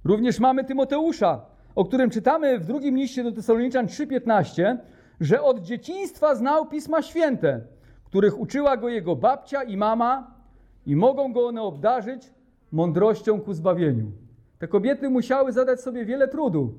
Również 0.04 0.40
mamy 0.40 0.64
Tymoteusza, 0.64 1.46
o 1.78 1.86
którym 1.86 2.10
czytamy 2.10 2.60
w 2.60 2.66
drugim 2.66 2.98
liście 2.98 3.24
do 3.24 3.32
Tesaloniczan 3.32 3.86
3,15, 3.86 4.78
że 5.20 5.42
od 5.42 5.60
dzieciństwa 5.60 6.36
znał 6.36 6.66
Pisma 6.66 7.02
Święte, 7.02 7.62
których 8.04 8.40
uczyła 8.40 8.78
go 8.78 8.90
jego 8.90 9.16
babcia 9.16 9.64
i 9.64 9.78
mama 9.78 10.32
i 10.86 10.96
mogą 10.96 11.34
go 11.34 11.48
one 11.48 11.62
obdarzyć 11.62 12.34
mądrością 12.72 13.42
ku 13.42 13.54
zbawieniu. 13.54 14.12
Te 14.60 14.68
kobiety 14.68 15.10
musiały 15.10 15.52
zadać 15.52 15.82
sobie 15.82 16.06
wiele 16.06 16.28
trudu, 16.28 16.74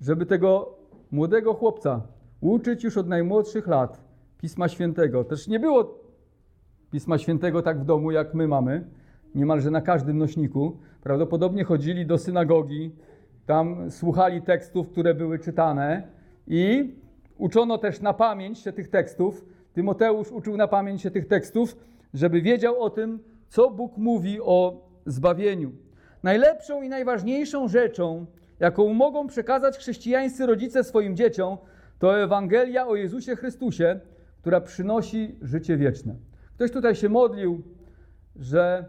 żeby 0.00 0.26
tego 0.26 0.78
młodego 1.12 1.54
chłopca 1.54 2.00
uczyć 2.40 2.84
już 2.84 2.96
od 2.96 3.08
najmłodszych 3.08 3.66
lat 3.66 4.00
Pisma 4.38 4.68
Świętego. 4.68 5.24
Też 5.24 5.48
nie 5.48 5.60
było 5.60 5.98
Pisma 6.90 7.18
Świętego 7.18 7.62
tak 7.62 7.80
w 7.80 7.84
domu, 7.84 8.10
jak 8.10 8.34
my 8.34 8.48
mamy, 8.48 8.84
niemalże 9.34 9.70
na 9.70 9.80
każdym 9.80 10.18
nośniku. 10.18 10.76
Prawdopodobnie 11.02 11.64
chodzili 11.64 12.06
do 12.06 12.18
synagogi, 12.18 12.92
tam 13.46 13.90
słuchali 13.90 14.42
tekstów, 14.42 14.88
które 14.88 15.14
były 15.14 15.38
czytane 15.38 16.02
i 16.46 16.94
uczono 17.38 17.78
też 17.78 18.00
na 18.00 18.12
pamięć 18.12 18.58
się 18.58 18.72
tych 18.72 18.88
tekstów. 18.88 19.44
Tymoteusz 19.72 20.32
uczył 20.32 20.56
na 20.56 20.68
pamięć 20.68 21.02
się 21.02 21.10
tych 21.10 21.28
tekstów, 21.28 21.76
żeby 22.14 22.42
wiedział 22.42 22.82
o 22.82 22.90
tym, 22.90 23.18
co 23.48 23.70
Bóg 23.70 23.96
mówi 23.96 24.40
o 24.40 24.88
zbawieniu. 25.06 25.72
Najlepszą 26.22 26.82
i 26.82 26.88
najważniejszą 26.88 27.68
rzeczą, 27.68 28.26
jaką 28.60 28.94
mogą 28.94 29.26
przekazać 29.26 29.78
chrześcijańscy 29.78 30.46
rodzice 30.46 30.84
swoim 30.84 31.16
dzieciom, 31.16 31.56
to 31.98 32.20
Ewangelia 32.20 32.86
o 32.86 32.96
Jezusie 32.96 33.36
Chrystusie, 33.36 34.00
która 34.40 34.60
przynosi 34.60 35.36
życie 35.42 35.76
wieczne. 35.76 36.14
Ktoś 36.54 36.70
tutaj 36.70 36.94
się 36.94 37.08
modlił, 37.08 37.62
że 38.36 38.84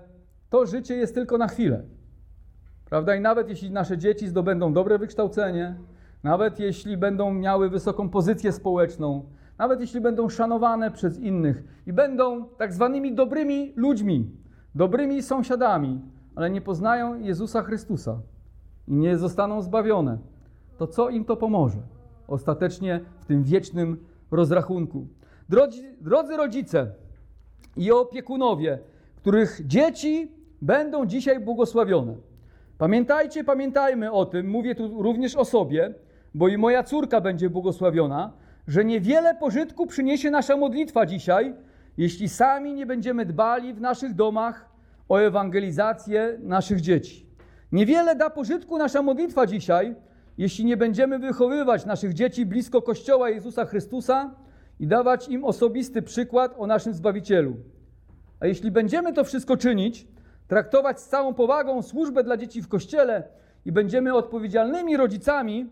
to 0.50 0.66
życie 0.66 0.96
jest 0.96 1.16
tylko 1.16 1.38
na 1.38 1.48
chwilę. 1.48 1.84
Prawda? 2.86 3.15
I 3.15 3.22
nawet 3.22 3.50
jeśli 3.50 3.72
nasze 3.72 3.98
dzieci 3.98 4.28
zdobędą 4.28 4.74
dobre 4.74 4.98
wykształcenie, 4.98 5.76
nawet 6.24 6.60
jeśli 6.60 6.98
będą 6.98 7.34
miały 7.34 7.69
wysoką 7.69 8.10
pozycję 8.10 8.52
społeczną, 8.52 9.26
nawet 9.58 9.82
jeśli 9.82 10.02
będą 10.02 10.30
szanowane 10.30 10.91
przez 10.91 11.19
innych 11.19 11.63
i 11.88 11.93
będą 11.93 12.46
tak 12.58 12.74
zwanymi 12.74 13.15
dobrymi 13.15 13.74
ludźmi, 13.76 14.32
dobrymi 14.76 15.22
sąsiadami, 15.22 16.02
ale 16.36 16.50
nie 16.50 16.62
poznają 16.62 17.19
Jezusa 17.19 17.62
Chrystusa 17.62 18.22
i 18.88 18.93
nie 18.93 19.17
zostaną 19.17 19.62
zbawione, 19.62 20.17
to 20.78 20.88
co 20.88 21.10
im 21.10 21.26
to 21.26 21.38
pomoże? 21.38 21.80
Ostatecznie 22.28 23.00
w 23.19 23.26
tym 23.26 23.43
wiecznym 23.43 23.98
rozrachunku. 24.32 25.08
Drodzy, 25.50 25.96
drodzy 26.02 26.38
rodzice 26.38 26.91
i 27.78 27.91
opiekunowie, 27.91 28.80
których 29.15 29.62
dzieci 29.67 30.32
będą 30.62 31.06
dzisiaj 31.06 31.39
błogosławione. 31.39 32.15
Pamiętajcie, 32.84 33.43
pamiętajmy 33.43 34.12
o 34.12 34.26
tym, 34.26 34.50
mówię 34.50 34.76
tu 34.76 35.04
również 35.04 35.36
o 35.36 35.46
sobie, 35.46 35.93
bo 36.34 36.48
i 36.48 36.58
moja 36.58 36.84
córka 36.84 37.22
będzie 37.22 37.50
błogosławiona, 37.50 38.34
że 38.67 38.86
niewiele 38.86 39.36
pożytku 39.36 39.88
przyniesie 39.88 40.32
nasza 40.32 40.58
modlitwa 40.58 41.06
dzisiaj, 41.06 41.54
jeśli 41.98 42.30
sami 42.30 42.74
nie 42.74 42.86
będziemy 42.86 43.26
dbali 43.26 43.74
w 43.74 43.82
naszych 43.82 44.13
domach 44.13 44.69
o 45.10 45.17
ewangelizację 45.17 46.38
naszych 46.41 46.82
dzieci. 46.82 47.26
Niewiele 47.72 48.15
da 48.15 48.30
pożytku 48.30 48.78
nasza 48.78 49.02
modlitwa 49.02 49.48
dzisiaj, 49.48 49.96
jeśli 50.38 50.65
nie 50.65 50.78
będziemy 50.78 51.19
wychowywać 51.19 51.86
naszych 51.86 52.13
dzieci 52.13 52.46
blisko 52.46 52.82
Kościoła 52.82 53.30
Jezusa 53.30 53.65
Chrystusa 53.65 54.36
i 54.80 54.88
dawać 54.88 55.30
im 55.30 55.46
osobisty 55.46 56.02
przykład 56.02 56.56
o 56.58 56.67
naszym 56.67 56.93
Zbawicielu. 56.93 57.56
A 58.39 58.48
jeśli 58.48 58.72
będziemy 58.72 59.13
to 59.13 59.24
wszystko 59.24 59.58
czynić, 59.58 60.08
traktować 60.48 61.00
z 61.00 61.08
całą 61.08 61.34
powagą 61.34 61.82
służbę 61.82 62.24
dla 62.24 62.38
dzieci 62.38 62.62
w 62.62 62.68
Kościele 62.68 63.24
i 63.66 63.72
będziemy 63.72 64.14
odpowiedzialnymi 64.14 64.98
rodzicami, 64.98 65.70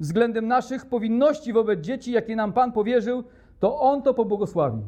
względem 0.00 0.48
naszych 0.48 0.86
powinności 0.86 1.52
wobec 1.52 1.80
dzieci, 1.80 2.12
jakie 2.12 2.36
nam 2.36 2.52
Pan 2.52 2.72
powierzył, 2.72 3.24
to 3.60 3.80
On 3.80 4.02
to 4.02 4.14
pobłogosławi. 4.14 4.82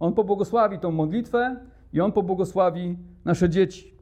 On 0.00 0.14
pobłogosławi 0.14 0.78
tą 0.78 0.90
modlitwę 0.90 1.56
i 1.92 2.00
On 2.00 2.12
pobłogosławi 2.12 2.96
nasze 3.24 3.48
dzieci. 3.48 3.94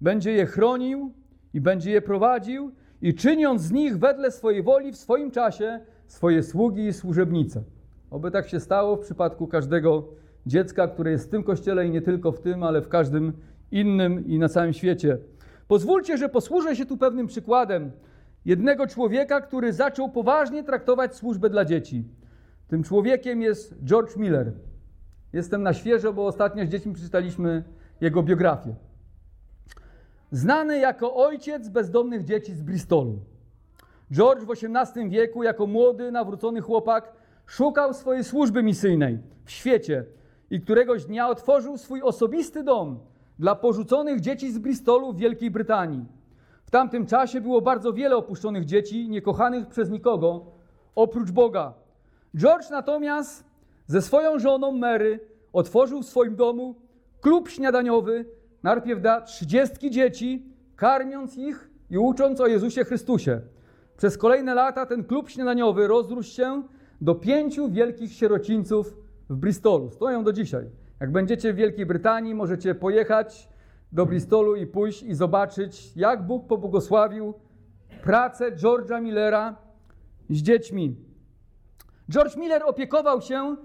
Będzie 0.00 0.32
je 0.32 0.46
chronił 0.46 1.12
i 1.54 1.60
będzie 1.60 1.90
je 1.90 2.02
prowadził 2.02 2.72
i 3.02 3.14
czyniąc 3.14 3.62
z 3.62 3.72
nich 3.72 3.98
wedle 3.98 4.30
swojej 4.30 4.62
woli 4.62 4.92
w 4.92 4.96
swoim 4.96 5.30
czasie 5.30 5.80
swoje 6.06 6.42
sługi 6.42 6.86
i 6.86 6.92
służebnice. 6.92 7.62
Oby 8.10 8.30
tak 8.30 8.48
się 8.48 8.60
stało 8.60 8.96
w 8.96 9.00
przypadku 9.00 9.46
każdego 9.46 10.04
dziecka, 10.48 10.88
które 10.88 11.10
jest 11.10 11.26
w 11.26 11.30
tym 11.30 11.42
kościele 11.42 11.86
i 11.86 11.90
nie 11.90 12.02
tylko 12.02 12.32
w 12.32 12.40
tym, 12.40 12.62
ale 12.62 12.82
w 12.82 12.88
każdym 12.88 13.32
innym 13.70 14.26
i 14.26 14.38
na 14.38 14.48
całym 14.48 14.72
świecie. 14.72 15.18
Pozwólcie, 15.68 16.18
że 16.18 16.28
posłużę 16.28 16.76
się 16.76 16.86
tu 16.86 16.96
pewnym 16.96 17.26
przykładem 17.26 17.90
jednego 18.44 18.86
człowieka, 18.86 19.40
który 19.40 19.72
zaczął 19.72 20.10
poważnie 20.10 20.64
traktować 20.64 21.16
służbę 21.16 21.50
dla 21.50 21.64
dzieci. 21.64 22.04
Tym 22.68 22.82
człowiekiem 22.82 23.42
jest 23.42 23.74
George 23.84 24.16
Miller. 24.16 24.52
Jestem 25.32 25.62
na 25.62 25.74
świeżo, 25.74 26.12
bo 26.12 26.26
ostatnio 26.26 26.66
z 26.66 26.68
dziećmi 26.68 26.92
przeczytaliśmy 26.92 27.64
jego 28.00 28.22
biografię. 28.22 28.74
Znany 30.32 30.78
jako 30.78 31.14
ojciec 31.14 31.68
bezdomnych 31.68 32.24
dzieci 32.24 32.54
z 32.54 32.62
Bristolu. 32.62 33.18
George 34.12 34.42
w 34.42 34.50
XVIII 34.50 35.10
wieku, 35.10 35.42
jako 35.42 35.66
młody, 35.66 36.12
nawrócony 36.12 36.60
chłopak, 36.60 37.12
szukał 37.46 37.94
swojej 37.94 38.24
służby 38.24 38.62
misyjnej 38.62 39.18
w 39.44 39.50
świecie 39.50 40.04
i 40.50 40.60
któregoś 40.60 41.04
dnia 41.04 41.28
otworzył 41.28 41.78
swój 41.78 42.02
osobisty 42.02 42.62
dom 42.62 42.98
dla 43.38 43.54
porzuconych 43.54 44.20
dzieci 44.20 44.52
z 44.52 44.58
Bristolu 44.58 45.12
w 45.12 45.16
Wielkiej 45.16 45.50
Brytanii. 45.50 46.04
W 46.64 46.70
tamtym 46.70 47.06
czasie 47.06 47.40
było 47.40 47.60
bardzo 47.60 47.92
wiele 47.92 48.16
opuszczonych 48.16 48.64
dzieci, 48.64 49.08
niekochanych 49.08 49.66
przez 49.66 49.90
nikogo, 49.90 50.46
oprócz 50.94 51.30
Boga. 51.30 51.74
George 52.36 52.70
natomiast 52.70 53.44
ze 53.86 54.02
swoją 54.02 54.38
żoną 54.38 54.72
Mary 54.72 55.20
otworzył 55.52 56.02
w 56.02 56.06
swoim 56.06 56.36
domu 56.36 56.74
klub 57.20 57.48
śniadaniowy, 57.48 58.24
najpierw 58.62 59.00
dla 59.00 59.20
trzydziestki 59.20 59.90
dzieci, 59.90 60.46
karmiąc 60.76 61.36
ich 61.36 61.70
i 61.90 61.98
ucząc 61.98 62.40
o 62.40 62.46
Jezusie 62.46 62.84
Chrystusie. 62.84 63.40
Przez 63.96 64.18
kolejne 64.18 64.54
lata 64.54 64.86
ten 64.86 65.04
klub 65.04 65.30
śniadaniowy 65.30 65.86
rozrósł 65.86 66.30
się 66.30 66.62
do 67.00 67.14
pięciu 67.14 67.68
wielkich 67.68 68.12
sierocińców 68.12 68.96
w 69.30 69.36
Bristolu. 69.36 69.90
Stoją 69.90 70.24
do 70.24 70.32
dzisiaj. 70.32 70.70
Jak 71.00 71.12
będziecie 71.12 71.52
w 71.52 71.56
Wielkiej 71.56 71.86
Brytanii, 71.86 72.34
możecie 72.34 72.74
pojechać 72.74 73.48
do 73.92 74.06
Bristolu 74.06 74.56
i 74.56 74.66
pójść 74.66 75.02
i 75.02 75.14
zobaczyć, 75.14 75.96
jak 75.96 76.26
Bóg 76.26 76.46
pobłogosławił 76.46 77.34
pracę 78.02 78.52
George'a 78.52 79.02
Millera 79.02 79.56
z 80.30 80.36
dziećmi. 80.36 80.96
George 82.10 82.36
Miller 82.36 82.62
opiekował 82.66 83.20
się 83.20 83.56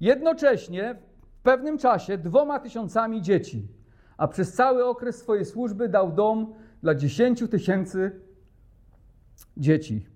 jednocześnie 0.00 0.94
w 1.38 1.42
pewnym 1.42 1.78
czasie 1.78 2.18
dwoma 2.18 2.58
tysiącami 2.58 3.22
dzieci, 3.22 3.68
a 4.16 4.28
przez 4.28 4.52
cały 4.52 4.84
okres 4.84 5.16
swojej 5.16 5.44
służby 5.44 5.88
dał 5.88 6.12
dom 6.12 6.54
dla 6.82 6.94
dziesięciu 6.94 7.48
tysięcy 7.48 8.20
dzieci. 9.56 10.11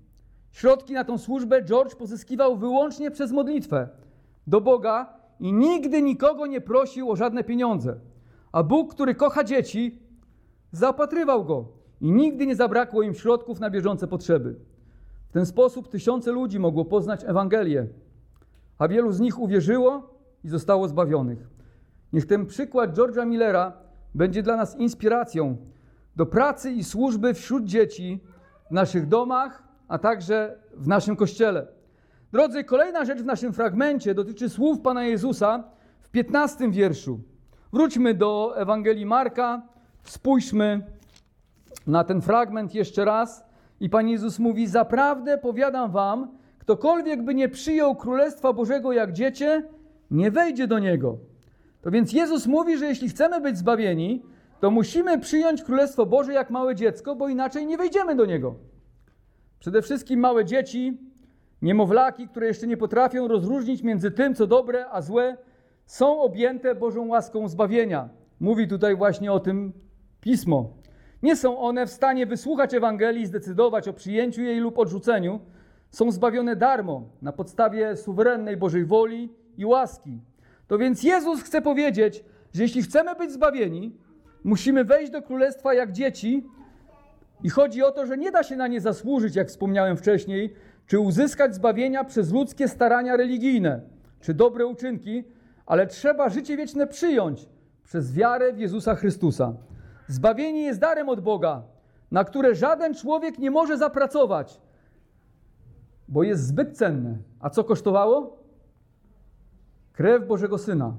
Środki 0.57 0.93
na 0.93 1.05
tą 1.05 1.19
służbę 1.19 1.63
George 1.63 1.95
pozyskiwał 1.95 2.57
wyłącznie 2.57 3.11
przez 3.11 3.33
modlitwę 3.33 3.89
do 4.47 4.61
Boga 4.61 5.15
i 5.41 5.53
nigdy 5.53 6.03
nikogo 6.03 6.47
nie 6.47 6.61
prosił 6.61 7.11
o 7.11 7.17
żadne 7.17 7.45
pieniądze. 7.45 7.97
A 8.53 8.63
Bóg, 8.63 8.95
który 8.95 9.15
kocha 9.15 9.45
dzieci, 9.45 9.99
zaopatrywał 10.73 11.45
go 11.45 11.69
i 12.01 12.13
nigdy 12.13 12.47
nie 12.47 12.57
zabrakło 12.57 13.03
im 13.03 13.15
środków 13.15 13.61
na 13.61 13.71
bieżące 13.71 14.07
potrzeby. 14.07 14.57
W 15.29 15.33
ten 15.33 15.47
sposób 15.47 15.89
tysiące 15.89 16.33
ludzi 16.33 16.59
mogło 16.59 16.85
poznać 16.85 17.25
Ewangelię, 17.25 17.87
a 18.79 18.89
wielu 18.89 19.13
z 19.13 19.21
nich 19.21 19.39
uwierzyło 19.39 20.15
i 20.45 20.49
zostało 20.49 20.89
zbawionych. 20.89 21.49
Niech 22.13 22.27
ten 22.27 22.47
przykład 22.47 22.95
George'a 22.95 23.27
Millera 23.27 23.73
będzie 24.15 24.43
dla 24.43 24.57
nas 24.57 24.77
inspiracją 24.77 25.57
do 26.17 26.27
pracy 26.27 26.73
i 26.73 26.85
służby 26.85 27.35
wśród 27.35 27.65
dzieci 27.65 28.21
w 28.71 28.75
naszych 28.75 29.09
domach, 29.09 29.66
a 29.89 29.99
także 29.99 30.59
w 30.73 30.89
naszym 30.89 31.17
kościele. 31.17 31.67
Drodzy, 32.33 32.65
kolejna 32.65 33.05
rzecz 33.05 33.19
w 33.19 33.25
naszym 33.25 33.53
fragmencie 33.53 34.15
dotyczy 34.15 34.49
słów 34.49 34.81
Pana 34.81 35.05
Jezusa 35.05 35.65
w 36.01 36.11
15 36.11 36.71
wierszu. 36.71 37.21
Wróćmy 37.73 38.15
do 38.15 38.55
Ewangelii 38.57 39.07
Marka, 39.07 39.63
spójrzmy 40.05 40.87
na 41.87 42.05
ten 42.05 42.21
fragment 42.21 42.75
jeszcze 42.75 43.05
raz. 43.05 43.45
I 43.81 43.91
Pan 43.91 44.09
Jezus 44.09 44.39
mówi: 44.39 44.67
Zaprawdę 44.67 45.39
powiadam 45.39 45.91
wam, 45.91 46.29
ktokolwiek 46.59 47.23
by 47.23 47.35
nie 47.35 47.49
przyjął 47.49 47.97
Królestwa 47.97 48.53
Bożego 48.53 48.93
jak 48.93 49.13
dziecię, 49.13 49.63
nie 50.11 50.31
wejdzie 50.31 50.67
do 50.67 50.79
niego. 50.79 51.19
To 51.83 51.91
więc 51.91 52.13
Jezus 52.13 52.47
mówi, 52.47 52.79
że 52.79 52.87
jeśli 52.87 53.09
chcemy 53.09 53.41
być 53.41 53.59
zbawieni, 53.59 54.23
to 54.61 54.71
musimy 54.71 55.19
przyjąć 55.19 55.63
Królestwo 55.63 56.07
Boże 56.07 56.33
jak 56.33 56.51
małe 56.51 56.75
dziecko, 56.75 57.17
bo 57.17 57.29
inaczej 57.29 57.67
nie 57.67 57.77
wejdziemy 57.77 58.15
do 58.17 58.27
niego. 58.27 58.55
Przede 59.59 59.83
wszystkim 59.83 60.21
małe 60.21 60.45
dzieci, 60.45 60.99
niemowlaki, 61.63 62.29
które 62.29 62.47
jeszcze 62.47 62.67
nie 62.67 62.77
potrafią 62.77 63.29
rozróżnić 63.29 63.83
między 63.83 64.11
tym, 64.11 64.35
co 64.35 64.47
dobre, 64.47 64.87
a 64.91 65.03
złe, 65.03 65.37
są 65.87 66.21
objęte 66.21 66.75
Bożą 66.75 67.07
łaską 67.07 67.49
zbawienia. 67.49 68.09
Mówi 68.41 68.69
tutaj 68.69 68.97
właśnie 68.97 69.33
o 69.33 69.41
tym 69.41 69.73
pismo. 70.21 70.71
Nie 71.23 71.37
są 71.37 71.59
one 71.59 71.87
w 71.87 71.91
stanie 71.91 72.27
wysłuchać 72.27 72.75
Ewangelii 72.75 73.23
i 73.23 73.27
zdecydować 73.27 73.89
o 73.89 73.93
przyjęciu 73.93 74.43
jej 74.43 74.61
lub 74.61 74.79
odrzuceniu. 74.79 75.41
Są 75.91 76.11
zbawione 76.11 76.57
darmo, 76.57 77.09
na 77.23 77.33
podstawie 77.33 77.97
suwerennej 77.97 78.57
Bożej 78.57 78.85
woli 78.85 79.33
i 79.57 79.65
łaski. 79.65 80.21
To 80.67 80.79
więc 80.79 81.03
Jezus 81.03 81.43
chce 81.43 81.63
powiedzieć, 81.63 82.25
że 82.53 82.63
jeśli 82.63 82.83
chcemy 82.83 83.15
być 83.15 83.33
zbawieni, 83.33 83.97
musimy 84.45 84.85
wejść 84.85 85.13
do 85.13 85.23
królestwa 85.23 85.75
jak 85.75 85.93
dzieci. 85.93 86.47
I 87.43 87.51
chodzi 87.51 87.83
o 87.83 87.93
to, 87.93 88.07
że 88.07 88.19
nie 88.19 88.33
da 88.33 88.43
się 88.43 88.57
na 88.57 88.67
nie 88.67 88.81
zasłużyć, 88.81 89.37
jak 89.37 89.49
wspomniałem 89.49 89.97
wcześniej, 89.97 90.55
czy 90.87 91.01
uzyskać 91.01 91.55
zbawienia 91.55 92.05
przez 92.05 92.33
ludzkie 92.33 92.69
starania 92.69 93.17
religijne, 93.17 93.81
czy 94.21 94.35
dobre 94.35 94.67
uczynki, 94.67 95.25
ale 95.67 95.87
trzeba 95.87 96.29
życie 96.29 96.57
wieczne 96.57 96.87
przyjąć 96.87 97.49
przez 97.85 98.13
wiarę 98.13 98.53
w 98.53 98.59
Jezusa 98.59 98.95
Chrystusa. 98.95 99.55
Zbawienie 100.09 100.63
jest 100.63 100.81
darem 100.81 101.09
od 101.09 101.21
Boga, 101.21 101.63
na 102.11 102.25
które 102.25 102.55
żaden 102.55 102.95
człowiek 102.95 103.39
nie 103.39 103.51
może 103.51 103.79
zapracować, 103.79 104.61
bo 106.09 106.23
jest 106.23 106.47
zbyt 106.47 106.77
cenne. 106.77 107.19
A 107.41 107.51
co 107.51 107.65
kosztowało? 107.65 108.37
Krew 109.93 110.27
Bożego 110.27 110.59
Syna. 110.59 110.95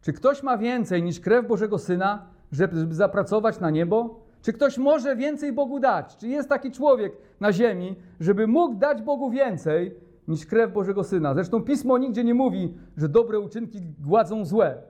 Czy 0.00 0.12
ktoś 0.12 0.42
ma 0.42 0.58
więcej 0.58 1.02
niż 1.02 1.20
krew 1.20 1.46
Bożego 1.48 1.78
Syna, 1.78 2.26
żeby 2.52 2.94
zapracować 2.94 3.60
na 3.60 3.70
niebo? 3.70 4.22
Czy 4.42 4.52
ktoś 4.52 4.78
może 4.78 5.16
więcej 5.16 5.52
Bogu 5.52 5.80
dać? 5.80 6.16
Czy 6.16 6.28
jest 6.28 6.48
taki 6.48 6.70
człowiek 6.70 7.12
na 7.40 7.52
ziemi, 7.52 7.96
żeby 8.20 8.46
mógł 8.46 8.74
dać 8.74 9.02
Bogu 9.02 9.30
więcej 9.30 9.94
niż 10.28 10.46
krew 10.46 10.72
Bożego 10.72 11.04
Syna? 11.04 11.34
Zresztą 11.34 11.62
Pismo 11.62 11.98
nigdzie 11.98 12.24
nie 12.24 12.34
mówi, 12.34 12.74
że 12.96 13.08
dobre 13.08 13.40
uczynki 13.40 13.80
gładzą 14.00 14.44
złe, 14.44 14.82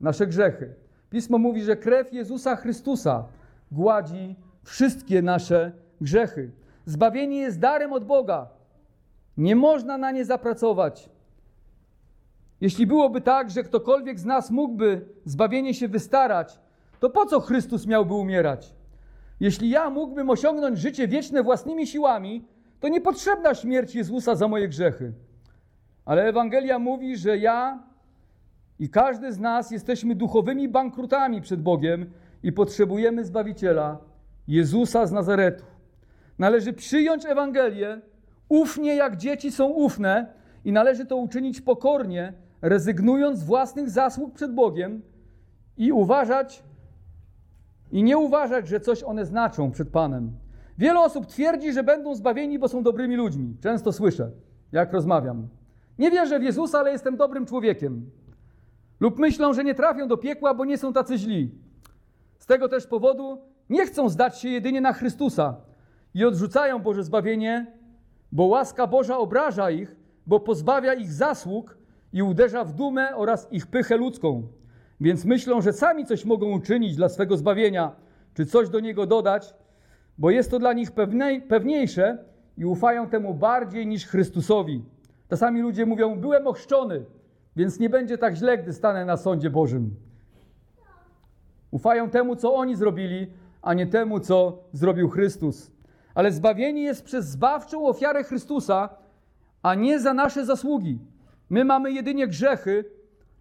nasze 0.00 0.26
grzechy. 0.26 0.74
Pismo 1.10 1.38
mówi, 1.38 1.62
że 1.62 1.76
krew 1.76 2.12
Jezusa 2.12 2.56
Chrystusa 2.56 3.24
gładzi 3.72 4.36
wszystkie 4.62 5.22
nasze 5.22 5.72
grzechy. 6.00 6.50
Zbawienie 6.84 7.38
jest 7.38 7.58
darem 7.58 7.92
od 7.92 8.04
Boga. 8.04 8.48
Nie 9.36 9.56
można 9.56 9.98
na 9.98 10.10
nie 10.10 10.24
zapracować. 10.24 11.10
Jeśli 12.60 12.86
byłoby 12.86 13.20
tak, 13.20 13.50
że 13.50 13.62
ktokolwiek 13.62 14.20
z 14.20 14.24
nas 14.24 14.50
mógłby 14.50 15.08
zbawienie 15.24 15.74
się 15.74 15.88
wystarać, 15.88 16.60
to 17.00 17.10
po 17.10 17.26
co 17.26 17.40
Chrystus 17.40 17.86
miałby 17.86 18.14
umierać? 18.14 18.75
Jeśli 19.40 19.70
ja 19.70 19.90
mógłbym 19.90 20.30
osiągnąć 20.30 20.78
życie 20.78 21.08
wieczne 21.08 21.42
własnymi 21.42 21.86
siłami, 21.86 22.44
to 22.80 22.88
niepotrzebna 22.88 23.54
śmierć 23.54 23.94
Jezusa 23.94 24.34
za 24.34 24.48
moje 24.48 24.68
grzechy. 24.68 25.12
Ale 26.04 26.24
Ewangelia 26.24 26.78
mówi, 26.78 27.16
że 27.16 27.38
ja 27.38 27.82
i 28.78 28.90
każdy 28.90 29.32
z 29.32 29.38
nas 29.38 29.70
jesteśmy 29.70 30.14
duchowymi 30.14 30.68
bankrutami 30.68 31.40
przed 31.40 31.62
Bogiem 31.62 32.10
i 32.42 32.52
potrzebujemy 32.52 33.24
Zbawiciela, 33.24 33.98
Jezusa 34.48 35.06
z 35.06 35.12
Nazaretu. 35.12 35.64
Należy 36.38 36.72
przyjąć 36.72 37.26
Ewangelię, 37.26 38.00
ufnie 38.48 38.96
jak 38.96 39.16
dzieci 39.16 39.52
są 39.52 39.66
ufne 39.66 40.26
i 40.64 40.72
należy 40.72 41.06
to 41.06 41.16
uczynić 41.16 41.60
pokornie, 41.60 42.32
rezygnując 42.62 43.38
z 43.38 43.44
własnych 43.44 43.90
zasług 43.90 44.34
przed 44.34 44.54
Bogiem 44.54 45.02
i 45.76 45.92
uważać 45.92 46.62
i 47.92 48.02
nie 48.02 48.18
uważać, 48.18 48.68
że 48.68 48.80
coś 48.80 49.02
one 49.02 49.26
znaczą 49.26 49.70
przed 49.70 49.88
Panem. 49.88 50.32
Wiele 50.78 51.00
osób 51.00 51.26
twierdzi, 51.26 51.72
że 51.72 51.82
będą 51.82 52.14
zbawieni, 52.14 52.58
bo 52.58 52.68
są 52.68 52.82
dobrymi 52.82 53.16
ludźmi. 53.16 53.56
Często 53.60 53.92
słyszę, 53.92 54.30
jak 54.72 54.92
rozmawiam. 54.92 55.48
Nie 55.98 56.10
wierzę 56.10 56.38
w 56.38 56.42
Jezusa, 56.42 56.78
ale 56.78 56.92
jestem 56.92 57.16
dobrym 57.16 57.46
człowiekiem. 57.46 58.10
Lub 59.00 59.18
myślą, 59.18 59.52
że 59.52 59.64
nie 59.64 59.74
trafią 59.74 60.08
do 60.08 60.16
piekła, 60.16 60.54
bo 60.54 60.64
nie 60.64 60.78
są 60.78 60.92
tacy 60.92 61.18
źli. 61.18 61.50
Z 62.38 62.46
tego 62.46 62.68
też 62.68 62.86
powodu 62.86 63.38
nie 63.70 63.86
chcą 63.86 64.08
zdać 64.08 64.38
się 64.38 64.48
jedynie 64.48 64.80
na 64.80 64.92
Chrystusa. 64.92 65.56
i 66.14 66.24
odrzucają 66.24 66.78
Boże 66.78 67.04
zbawienie, 67.04 67.66
bo 68.32 68.44
łaska 68.44 68.86
Boża 68.86 69.18
obraża 69.18 69.70
ich, 69.70 69.96
bo 70.26 70.40
pozbawia 70.40 70.94
ich 70.94 71.12
zasług 71.12 71.78
i 72.12 72.22
uderza 72.22 72.64
w 72.64 72.72
dumę 72.72 73.16
oraz 73.16 73.52
ich 73.52 73.66
pychę 73.66 73.96
ludzką. 73.96 74.42
Więc 75.00 75.24
myślą, 75.24 75.60
że 75.60 75.72
sami 75.72 76.06
coś 76.06 76.24
mogą 76.24 76.52
uczynić 76.52 76.96
dla 76.96 77.08
swego 77.08 77.36
zbawienia, 77.36 77.92
czy 78.34 78.46
coś 78.46 78.68
do 78.68 78.80
niego 78.80 79.06
dodać, 79.06 79.54
bo 80.18 80.30
jest 80.30 80.50
to 80.50 80.58
dla 80.58 80.72
nich 80.72 80.90
pewniejsze 81.48 82.18
i 82.58 82.64
ufają 82.64 83.08
temu 83.08 83.34
bardziej 83.34 83.86
niż 83.86 84.06
Chrystusowi. 84.06 84.84
Czasami 85.30 85.60
ludzie 85.60 85.86
mówią: 85.86 86.20
Byłem 86.20 86.46
ochrzczony, 86.46 87.04
więc 87.56 87.78
nie 87.78 87.90
będzie 87.90 88.18
tak 88.18 88.34
źle, 88.36 88.58
gdy 88.58 88.72
stanę 88.72 89.04
na 89.04 89.16
sądzie 89.16 89.50
Bożym. 89.50 89.94
Ufają 91.70 92.10
temu, 92.10 92.36
co 92.36 92.54
oni 92.54 92.76
zrobili, 92.76 93.26
a 93.62 93.74
nie 93.74 93.86
temu, 93.86 94.20
co 94.20 94.58
zrobił 94.72 95.08
Chrystus. 95.08 95.70
Ale 96.14 96.32
zbawienie 96.32 96.82
jest 96.82 97.04
przez 97.04 97.28
zbawczą 97.28 97.86
ofiarę 97.86 98.24
Chrystusa, 98.24 98.88
a 99.62 99.74
nie 99.74 100.00
za 100.00 100.14
nasze 100.14 100.44
zasługi. 100.44 100.98
My 101.50 101.64
mamy 101.64 101.92
jedynie 101.92 102.26
grzechy 102.26 102.84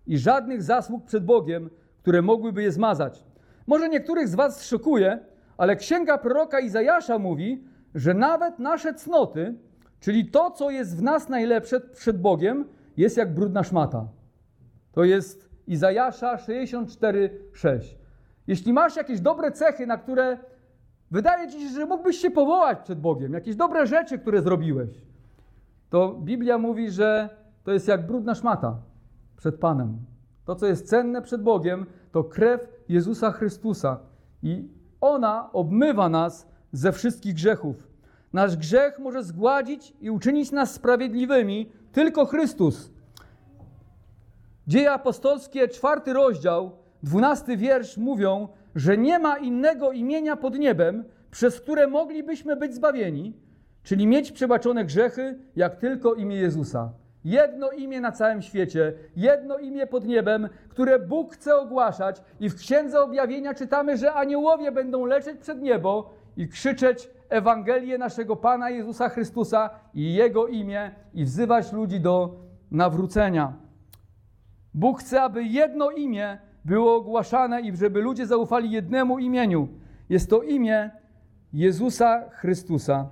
i 0.08 0.18
żadnych 0.18 0.64
zasług 0.64 1.06
przed 1.06 1.26
Bogiem, 1.26 1.70
które 2.02 2.22
mogłyby 2.22 2.64
je 2.64 2.72
zmazać. 2.72 3.24
Może 3.68 3.90
niektórych 3.90 4.28
z 4.28 4.36
Was 4.36 4.66
szokuje, 4.66 5.20
ale 5.58 5.76
księga 5.76 6.18
proroka 6.18 6.60
Izajasza 6.60 7.20
mówi, 7.20 7.64
że 7.96 8.14
nawet 8.14 8.60
nasze 8.60 8.94
cnoty, 8.94 9.56
czyli 10.00 10.26
to, 10.26 10.52
co 10.52 10.70
jest 10.70 10.98
w 10.98 11.02
nas 11.02 11.30
najlepsze 11.30 11.80
przed 11.80 12.22
Bogiem, 12.22 12.66
jest 12.98 13.18
jak 13.18 13.34
brudna 13.34 13.64
szmata. 13.64 14.08
To 14.92 15.04
jest 15.04 15.50
Izajasza 15.68 16.36
64:6. 16.36 17.96
Jeśli 18.48 18.74
masz 18.74 18.96
jakieś 18.96 19.22
dobre 19.22 19.52
cechy, 19.52 19.88
na 19.88 19.98
które 19.98 20.38
wydaje 21.12 21.48
ci 21.48 21.60
się, 21.62 21.70
że 21.70 21.86
mógłbyś 21.86 22.18
się 22.18 22.32
powołać 22.32 22.80
przed 22.80 23.00
Bogiem, 23.00 23.34
jakieś 23.34 23.56
dobre 23.56 23.88
rzeczy, 23.88 24.20
które 24.20 24.42
zrobiłeś, 24.42 24.90
to 25.90 26.14
Biblia 26.14 26.58
mówi, 26.58 26.92
że 26.92 27.30
to 27.64 27.72
jest 27.72 27.88
jak 27.88 28.08
brudna 28.08 28.36
szmata 28.36 28.78
przed 29.38 29.56
Panem. 29.56 29.98
To, 30.46 30.56
co 30.56 30.66
jest 30.66 30.90
cenne 30.90 31.22
przed 31.22 31.42
Bogiem, 31.42 31.86
to 32.12 32.24
krew 32.24 32.68
Jezusa 32.90 33.32
Chrystusa. 33.32 34.00
I 34.44 34.68
ona 35.02 35.50
obmywa 35.54 36.10
nas 36.10 36.48
ze 36.72 36.92
wszystkich 36.92 37.34
grzechów. 37.34 37.88
Nasz 38.34 38.58
grzech 38.58 39.00
może 39.00 39.24
zgładzić 39.24 39.94
i 40.02 40.10
uczynić 40.10 40.52
nas 40.52 40.74
sprawiedliwymi 40.74 41.72
tylko 41.92 42.26
Chrystus. 42.26 42.92
Dzieje 44.68 44.92
apostolskie, 44.92 45.68
czwarty 45.68 46.14
rozdział, 46.14 46.72
dwunasty 47.04 47.58
wiersz 47.58 47.98
mówią, 47.98 48.48
że 48.76 48.98
nie 48.98 49.20
ma 49.20 49.38
innego 49.38 49.92
imienia 49.92 50.36
pod 50.36 50.60
niebem, 50.60 51.04
przez 51.32 51.62
które 51.62 51.88
moglibyśmy 51.88 52.56
być 52.56 52.76
zbawieni, 52.76 53.34
czyli 53.84 54.08
mieć 54.08 54.32
przebaczone 54.32 54.86
grzechy, 54.86 55.40
jak 55.56 55.76
tylko 55.76 56.14
imię 56.14 56.36
Jezusa. 56.36 56.94
Jedno 57.26 57.72
imię 57.72 58.02
na 58.02 58.12
całym 58.12 58.42
świecie, 58.42 58.94
jedno 59.16 59.58
imię 59.58 59.88
pod 59.88 60.06
niebem, 60.06 60.50
które 60.70 61.00
Bóg 61.00 61.34
chce 61.34 61.56
ogłaszać, 61.56 62.22
i 62.40 62.50
w 62.50 62.56
Księdze 62.56 63.02
Objawienia 63.02 63.54
czytamy, 63.54 63.98
że 63.98 64.14
aniołowie 64.14 64.72
będą 64.72 65.06
lecieć 65.06 65.40
przed 65.40 65.62
niebo 65.62 66.14
i 66.38 66.48
krzyczeć 66.48 67.10
Ewangelię 67.30 67.98
naszego 67.98 68.36
Pana 68.36 68.70
Jezusa 68.70 69.10
Chrystusa 69.10 69.70
i 69.94 70.14
Jego 70.14 70.48
imię 70.48 70.92
i 71.14 71.26
wzywać 71.26 71.72
ludzi 71.72 72.00
do 72.00 72.36
nawrócenia. 72.72 73.54
Bóg 74.74 75.00
chce, 75.00 75.22
aby 75.22 75.44
jedno 75.44 75.92
imię 75.92 76.38
było 76.66 76.96
ogłaszane 76.96 77.62
i 77.62 77.78
żeby 77.78 78.02
ludzie 78.02 78.26
zaufali 78.26 78.72
jednemu 78.72 79.20
imieniu. 79.20 79.68
Jest 80.10 80.30
to 80.30 80.42
imię 80.42 80.92
Jezusa 81.54 82.30
Chrystusa. 82.30 83.10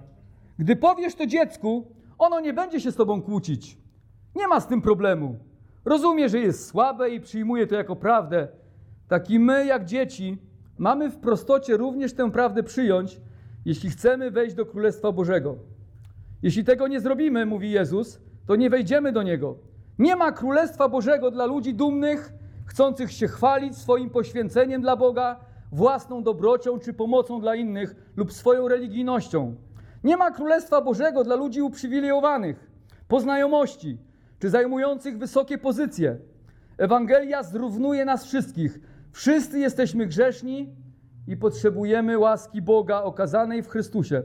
Gdy 0.60 0.76
powiesz 0.76 1.16
to 1.16 1.26
dziecku, 1.26 1.88
ono 2.18 2.40
nie 2.40 2.54
będzie 2.54 2.80
się 2.80 2.92
z 2.92 2.96
tobą 2.96 3.22
kłócić. 3.22 3.83
Nie 4.36 4.48
ma 4.48 4.60
z 4.60 4.68
tym 4.68 4.82
problemu. 4.82 5.40
Rozumie, 5.86 6.30
że 6.30 6.40
jest 6.40 6.68
słabe 6.68 7.10
i 7.10 7.20
przyjmuje 7.20 7.68
to 7.68 7.76
jako 7.76 7.96
prawdę. 7.96 8.48
Tak 9.08 9.30
i 9.30 9.40
my, 9.40 9.66
jak 9.66 9.86
dzieci, 9.86 10.38
mamy 10.78 11.10
w 11.10 11.18
prostocie 11.18 11.78
również 11.78 12.14
tę 12.14 12.32
prawdę 12.32 12.64
przyjąć, 12.64 13.22
jeśli 13.66 13.90
chcemy 13.90 14.32
wejść 14.32 14.56
do 14.56 14.66
Królestwa 14.66 15.12
Bożego. 15.12 15.56
Jeśli 16.42 16.64
tego 16.64 16.88
nie 16.88 17.02
zrobimy, 17.02 17.46
mówi 17.46 17.72
Jezus, 17.72 18.20
to 18.46 18.56
nie 18.56 18.70
wejdziemy 18.70 19.12
do 19.12 19.24
Niego. 19.24 19.58
Nie 20.00 20.16
ma 20.16 20.32
Królestwa 20.32 20.90
Bożego 20.90 21.32
dla 21.32 21.46
ludzi 21.46 21.74
dumnych, 21.74 22.34
chcących 22.66 23.12
się 23.12 23.28
chwalić 23.28 23.78
swoim 23.78 24.10
poświęceniem 24.10 24.82
dla 24.82 24.96
Boga, 24.96 25.40
własną 25.72 26.24
dobrocią 26.24 26.80
czy 26.80 26.94
pomocą 26.94 27.42
dla 27.42 27.56
innych 27.56 27.96
lub 28.16 28.34
swoją 28.34 28.68
religijnością. 28.68 29.56
Nie 30.04 30.18
ma 30.18 30.32
Królestwa 30.32 30.82
Bożego 30.82 31.24
dla 31.24 31.36
ludzi 31.36 31.62
uprzywilejowanych, 31.62 32.72
po 33.08 33.20
znajomości 33.20 33.98
czy 34.44 34.50
zajmujących 34.50 35.18
wysokie 35.18 35.58
pozycje. 35.58 36.18
Ewangelia 36.78 37.44
zrównuje 37.44 38.06
nas 38.06 38.26
wszystkich. 38.26 38.80
Wszyscy 39.12 39.60
jesteśmy 39.60 40.06
grzeszni 40.06 40.76
i 41.28 41.38
potrzebujemy 41.38 42.18
łaski 42.18 42.62
Boga 42.62 43.02
okazanej 43.02 43.64
w 43.64 43.68
Chrystusie. 43.68 44.24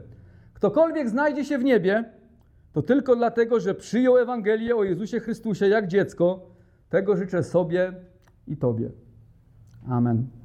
Ktokolwiek 0.54 1.08
znajdzie 1.08 1.44
się 1.44 1.58
w 1.58 1.64
niebie, 1.64 2.04
to 2.72 2.82
tylko 2.82 3.16
dlatego, 3.16 3.60
że 3.60 3.74
przyjął 3.74 4.16
Ewangelię 4.16 4.76
o 4.76 4.84
Jezusie 4.84 5.20
Chrystusie 5.20 5.68
jak 5.68 5.86
dziecko. 5.86 6.46
Tego 6.88 7.16
życzę 7.16 7.42
sobie 7.42 7.92
i 8.46 8.56
Tobie. 8.56 8.90
Amen. 9.88 10.37